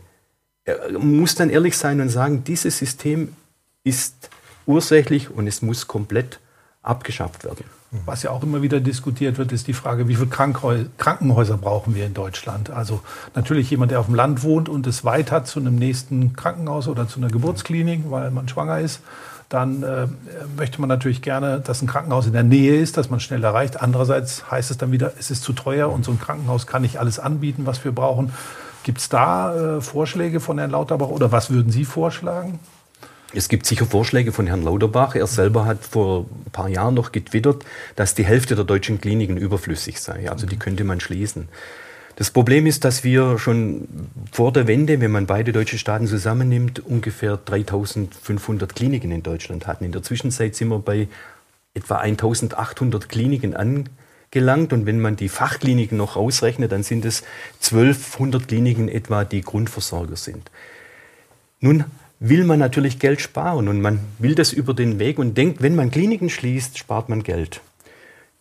Er 0.63 0.99
muss 0.99 1.35
dann 1.35 1.49
ehrlich 1.49 1.77
sein 1.77 2.01
und 2.01 2.09
sagen, 2.09 2.43
dieses 2.43 2.77
System 2.77 3.35
ist 3.83 4.29
ursächlich 4.65 5.29
und 5.29 5.47
es 5.47 5.61
muss 5.61 5.87
komplett 5.87 6.39
abgeschafft 6.81 7.43
werden. 7.43 7.65
Was 8.05 8.23
ja 8.23 8.31
auch 8.31 8.41
immer 8.41 8.61
wieder 8.61 8.79
diskutiert 8.79 9.37
wird, 9.37 9.51
ist 9.51 9.67
die 9.67 9.73
Frage, 9.73 10.07
wie 10.07 10.15
viele 10.15 10.29
Krankenhäuser 10.29 11.57
brauchen 11.57 11.93
wir 11.93 12.05
in 12.05 12.13
Deutschland? 12.13 12.69
Also 12.69 13.01
natürlich 13.35 13.69
jemand, 13.69 13.91
der 13.91 13.99
auf 13.99 14.05
dem 14.05 14.15
Land 14.15 14.43
wohnt 14.43 14.69
und 14.69 14.87
es 14.87 15.03
weit 15.03 15.29
hat 15.29 15.47
zu 15.47 15.59
einem 15.59 15.75
nächsten 15.75 16.33
Krankenhaus 16.33 16.87
oder 16.87 17.09
zu 17.09 17.19
einer 17.19 17.27
Geburtsklinik, 17.27 18.09
weil 18.09 18.31
man 18.31 18.47
schwanger 18.47 18.79
ist, 18.79 19.01
dann 19.49 19.83
äh, 19.83 20.07
möchte 20.55 20.79
man 20.79 20.87
natürlich 20.87 21.21
gerne, 21.21 21.59
dass 21.59 21.81
ein 21.81 21.87
Krankenhaus 21.87 22.27
in 22.27 22.31
der 22.31 22.43
Nähe 22.43 22.79
ist, 22.79 22.95
dass 22.95 23.09
man 23.09 23.19
schnell 23.19 23.43
erreicht. 23.43 23.81
Andererseits 23.81 24.49
heißt 24.49 24.71
es 24.71 24.77
dann 24.77 24.93
wieder, 24.93 25.11
es 25.19 25.29
ist 25.29 25.43
zu 25.43 25.51
teuer 25.51 25.91
und 25.91 26.05
so 26.05 26.11
ein 26.11 26.19
Krankenhaus 26.19 26.67
kann 26.67 26.83
nicht 26.83 26.97
alles 26.97 27.19
anbieten, 27.19 27.65
was 27.65 27.83
wir 27.83 27.91
brauchen. 27.91 28.31
Gibt 28.83 28.99
es 28.99 29.09
da 29.09 29.77
äh, 29.77 29.81
Vorschläge 29.81 30.39
von 30.39 30.57
Herrn 30.57 30.71
Lauterbach 30.71 31.09
oder 31.09 31.33
was 31.33 31.49
würden 31.49 31.73
Sie 31.73 31.83
vorschlagen? 31.83 32.59
Es 33.33 33.47
gibt 33.47 33.65
sicher 33.65 33.85
Vorschläge 33.85 34.33
von 34.33 34.47
Herrn 34.47 34.63
Lauterbach. 34.63 35.15
Er 35.15 35.25
selber 35.25 35.65
hat 35.65 35.85
vor 35.85 36.25
ein 36.45 36.51
paar 36.51 36.67
Jahren 36.67 36.93
noch 36.93 37.11
getwittert, 37.13 37.63
dass 37.95 38.13
die 38.13 38.25
Hälfte 38.25 38.55
der 38.55 38.65
deutschen 38.65 38.99
Kliniken 38.99 39.37
überflüssig 39.37 40.01
sei. 40.01 40.29
Also 40.29 40.45
die 40.45 40.57
könnte 40.57 40.83
man 40.83 40.99
schließen. 40.99 41.47
Das 42.17 42.29
Problem 42.29 42.67
ist, 42.67 42.83
dass 42.83 43.05
wir 43.05 43.39
schon 43.39 43.87
vor 44.33 44.51
der 44.51 44.67
Wende, 44.67 44.99
wenn 44.99 45.11
man 45.11 45.27
beide 45.27 45.53
deutsche 45.53 45.77
Staaten 45.77 46.07
zusammennimmt, 46.07 46.79
ungefähr 46.79 47.37
3500 47.37 48.75
Kliniken 48.75 49.11
in 49.11 49.23
Deutschland 49.23 49.65
hatten. 49.65 49.85
In 49.85 49.93
der 49.93 50.03
Zwischenzeit 50.03 50.55
sind 50.55 50.67
wir 50.67 50.79
bei 50.79 51.07
etwa 51.73 51.97
1800 51.97 53.07
Kliniken 53.07 53.55
angelangt. 53.55 54.73
Und 54.73 54.85
wenn 54.85 54.99
man 54.99 55.15
die 55.15 55.29
Fachkliniken 55.29 55.97
noch 55.97 56.17
ausrechnet, 56.17 56.73
dann 56.73 56.83
sind 56.83 57.05
es 57.05 57.23
1200 57.63 58.45
Kliniken 58.45 58.89
etwa, 58.89 59.23
die 59.23 59.41
Grundversorger 59.41 60.17
sind. 60.17 60.51
Nun 61.61 61.85
will 62.21 62.45
man 62.45 62.59
natürlich 62.59 62.99
Geld 62.99 63.19
sparen 63.19 63.67
und 63.67 63.81
man 63.81 63.99
will 64.19 64.35
das 64.35 64.53
über 64.53 64.75
den 64.75 64.99
Weg 64.99 65.17
und 65.17 65.35
denkt, 65.35 65.61
wenn 65.63 65.75
man 65.75 65.89
Kliniken 65.89 66.29
schließt, 66.29 66.77
spart 66.77 67.09
man 67.09 67.23
Geld. 67.23 67.61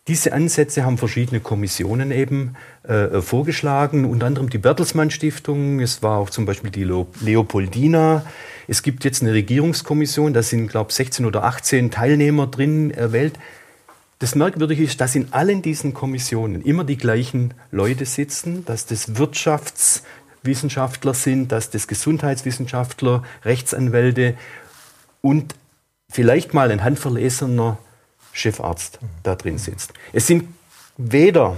Diese 0.07 0.33
Ansätze 0.33 0.85
haben 0.85 0.99
verschiedene 0.99 1.39
Kommissionen 1.39 2.11
eben 2.11 2.55
äh, 2.83 3.21
vorgeschlagen, 3.21 4.05
unter 4.05 4.27
anderem 4.27 4.49
die 4.49 4.59
Bertelsmann 4.59 5.09
Stiftung, 5.09 5.79
es 5.79 6.03
war 6.03 6.19
auch 6.19 6.29
zum 6.29 6.45
Beispiel 6.45 6.69
die 6.69 6.83
Leopoldina. 7.21 8.23
Es 8.67 8.83
gibt 8.83 9.03
jetzt 9.03 9.23
eine 9.23 9.33
Regierungskommission, 9.33 10.33
da 10.33 10.43
sind, 10.43 10.67
glaube 10.67 10.91
ich, 10.91 10.95
16 10.95 11.25
oder 11.25 11.43
18 11.43 11.89
Teilnehmer 11.89 12.47
drin 12.47 12.91
erwählt. 12.91 13.33
Das 14.19 14.35
Merkwürdige 14.35 14.83
ist, 14.83 15.01
dass 15.01 15.15
in 15.15 15.33
allen 15.33 15.63
diesen 15.63 15.95
Kommissionen 15.95 16.61
immer 16.61 16.83
die 16.83 16.97
gleichen 16.97 17.55
Leute 17.71 18.05
sitzen, 18.05 18.63
dass 18.65 18.85
das 18.85 19.15
Wirtschafts- 19.15 20.03
Wissenschaftler 20.43 21.13
sind, 21.13 21.51
dass 21.51 21.69
das 21.69 21.87
Gesundheitswissenschaftler, 21.87 23.23
Rechtsanwälte 23.45 24.35
und 25.21 25.55
vielleicht 26.09 26.53
mal 26.53 26.71
ein 26.71 26.83
handverlesener 26.83 27.77
Chefarzt 28.33 28.99
da 29.23 29.35
drin 29.35 29.57
sitzt. 29.57 29.93
Es 30.13 30.27
sind 30.27 30.47
weder 30.97 31.57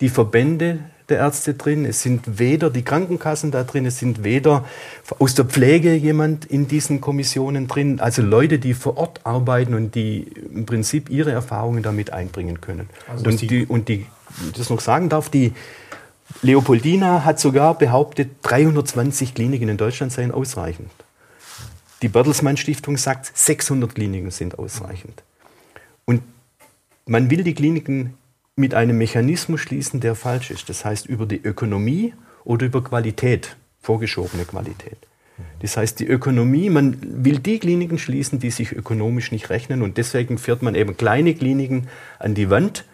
die 0.00 0.08
Verbände 0.08 0.80
der 1.08 1.18
Ärzte 1.18 1.54
drin, 1.54 1.84
es 1.84 2.02
sind 2.02 2.38
weder 2.38 2.70
die 2.70 2.82
Krankenkassen 2.82 3.50
da 3.50 3.64
drin, 3.64 3.86
es 3.86 3.98
sind 3.98 4.24
weder 4.24 4.64
aus 5.18 5.34
der 5.34 5.44
Pflege 5.44 5.94
jemand 5.94 6.44
in 6.44 6.68
diesen 6.68 7.00
Kommissionen 7.00 7.68
drin, 7.68 8.00
also 8.00 8.22
Leute, 8.22 8.58
die 8.58 8.72
vor 8.72 8.96
Ort 8.96 9.20
arbeiten 9.24 9.74
und 9.74 9.94
die 9.94 10.22
im 10.54 10.64
Prinzip 10.64 11.10
ihre 11.10 11.32
Erfahrungen 11.32 11.82
damit 11.82 12.12
einbringen 12.12 12.60
können. 12.60 12.88
Also 13.08 13.24
und, 13.26 13.40
die, 13.40 13.66
und 13.66 13.88
die, 13.88 14.06
das 14.56 14.70
noch 14.70 14.80
sagen 14.80 15.08
darf, 15.08 15.28
die 15.28 15.52
Leopoldina 16.40 17.24
hat 17.24 17.38
sogar 17.38 17.76
behauptet, 17.76 18.30
320 18.42 19.34
Kliniken 19.34 19.68
in 19.68 19.76
Deutschland 19.76 20.12
seien 20.12 20.32
ausreichend. 20.32 20.90
Die 22.00 22.08
Bertelsmann 22.08 22.56
Stiftung 22.56 22.96
sagt, 22.96 23.30
600 23.36 23.94
Kliniken 23.94 24.30
sind 24.30 24.58
ausreichend. 24.58 25.22
Und 26.04 26.22
man 27.06 27.30
will 27.30 27.44
die 27.44 27.54
Kliniken 27.54 28.14
mit 28.56 28.74
einem 28.74 28.98
Mechanismus 28.98 29.60
schließen, 29.60 30.00
der 30.00 30.14
falsch 30.14 30.50
ist. 30.50 30.68
Das 30.68 30.84
heißt 30.84 31.06
über 31.06 31.26
die 31.26 31.40
Ökonomie 31.42 32.14
oder 32.44 32.66
über 32.66 32.82
Qualität, 32.82 33.56
vorgeschobene 33.80 34.44
Qualität. 34.44 34.98
Das 35.60 35.76
heißt, 35.76 36.00
die 36.00 36.06
Ökonomie, 36.06 36.70
man 36.70 37.24
will 37.24 37.38
die 37.38 37.58
Kliniken 37.58 37.98
schließen, 37.98 38.38
die 38.38 38.50
sich 38.50 38.72
ökonomisch 38.72 39.32
nicht 39.32 39.48
rechnen 39.50 39.82
und 39.82 39.96
deswegen 39.96 40.38
führt 40.38 40.62
man 40.62 40.74
eben 40.74 40.96
kleine 40.96 41.34
Kliniken 41.34 41.88
an 42.18 42.34
die 42.34 42.50
Wand, 42.50 42.84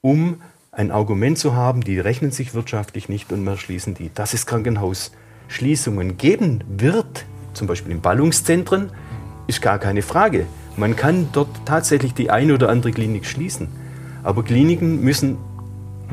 um 0.00 0.42
ein 0.78 0.92
Argument 0.92 1.36
zu 1.36 1.56
haben, 1.56 1.82
die 1.82 1.98
rechnen 1.98 2.30
sich 2.30 2.54
wirtschaftlich 2.54 3.08
nicht 3.08 3.32
und 3.32 3.42
wir 3.42 3.56
schließen 3.56 3.94
die. 3.94 4.12
Dass 4.14 4.32
es 4.32 4.46
Krankenhausschließungen 4.46 6.16
geben 6.16 6.62
wird, 6.68 7.24
zum 7.52 7.66
Beispiel 7.66 7.90
in 7.90 8.00
Ballungszentren, 8.00 8.92
ist 9.48 9.60
gar 9.60 9.80
keine 9.80 10.02
Frage. 10.02 10.46
Man 10.76 10.94
kann 10.94 11.30
dort 11.32 11.48
tatsächlich 11.64 12.14
die 12.14 12.30
eine 12.30 12.54
oder 12.54 12.68
andere 12.68 12.92
Klinik 12.92 13.26
schließen. 13.26 13.66
Aber 14.22 14.44
Kliniken 14.44 15.02
müssen, 15.02 15.38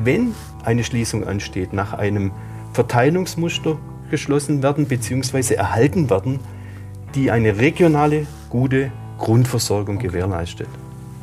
wenn 0.04 0.34
eine 0.64 0.84
Schließung 0.84 1.28
ansteht, 1.28 1.72
nach 1.72 1.94
einem 1.94 2.32
Verteilungsmuster 2.74 3.78
geschlossen 4.10 4.64
werden 4.64 4.88
bzw. 4.88 5.54
erhalten 5.54 6.10
werden, 6.10 6.40
die 7.14 7.30
eine 7.30 7.60
regionale, 7.60 8.26
gute 8.50 8.92
Grundversorgung 9.20 9.98
okay. 9.98 10.08
gewährleistet. 10.08 10.70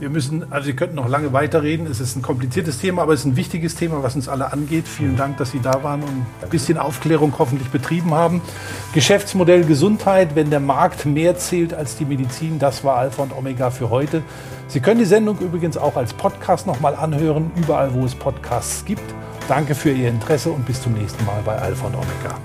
Wir 0.03 0.11
müssen, 0.11 0.51
also 0.51 0.67
Sie 0.67 0.73
könnten 0.73 0.97
noch 0.97 1.09
lange 1.09 1.33
weiterreden. 1.33 1.87
Es 1.87 2.01
ist 2.01 2.17
ein 2.17 2.23
kompliziertes 2.23 2.81
Thema, 2.81 3.03
aber 3.03 3.13
es 3.13 3.21
ist 3.21 3.27
ein 3.27 3.37
wichtiges 3.37 3.77
Thema, 3.77 4.03
was 4.03 4.17
uns 4.17 4.29
alle 4.29 4.53
angeht. 4.53 4.89
Vielen 4.89 5.17
Dank, 5.17 5.37
dass 5.37 5.53
Sie 5.53 5.61
da 5.61 5.85
waren 5.85 6.03
und 6.03 6.27
ein 6.43 6.49
bisschen 6.51 6.77
Aufklärung 6.77 7.33
hoffentlich 7.39 7.69
betrieben 7.69 8.13
haben. 8.13 8.41
Geschäftsmodell 8.95 9.65
Gesundheit, 9.65 10.35
wenn 10.35 10.51
der 10.51 10.59
Markt 10.59 11.07
mehr 11.07 11.39
zählt 11.39 11.73
als 11.73 11.95
die 11.99 12.05
Medizin, 12.05 12.59
das 12.59 12.83
war 12.83 12.97
Alpha 12.97 13.23
und 13.23 13.33
Omega 13.33 13.71
für 13.71 13.91
heute. 13.91 14.25
Sie 14.67 14.81
können 14.81 14.99
die 14.99 15.07
Sendung 15.07 15.39
übrigens 15.39 15.77
auch 15.77 15.95
als 15.95 16.13
Podcast 16.13 16.67
nochmal 16.67 16.97
anhören, 16.97 17.53
überall 17.55 17.95
wo 17.95 18.05
es 18.05 18.17
Podcasts 18.17 18.85
gibt. 18.85 19.05
Danke 19.47 19.77
für 19.77 19.93
Ihr 19.93 20.09
Interesse 20.09 20.51
und 20.51 20.67
bis 20.67 20.83
zum 20.83 20.95
nächsten 20.95 21.25
Mal 21.25 21.43
bei 21.45 21.57
Alpha 21.57 21.87
und 21.87 21.95
Omega. 21.95 22.41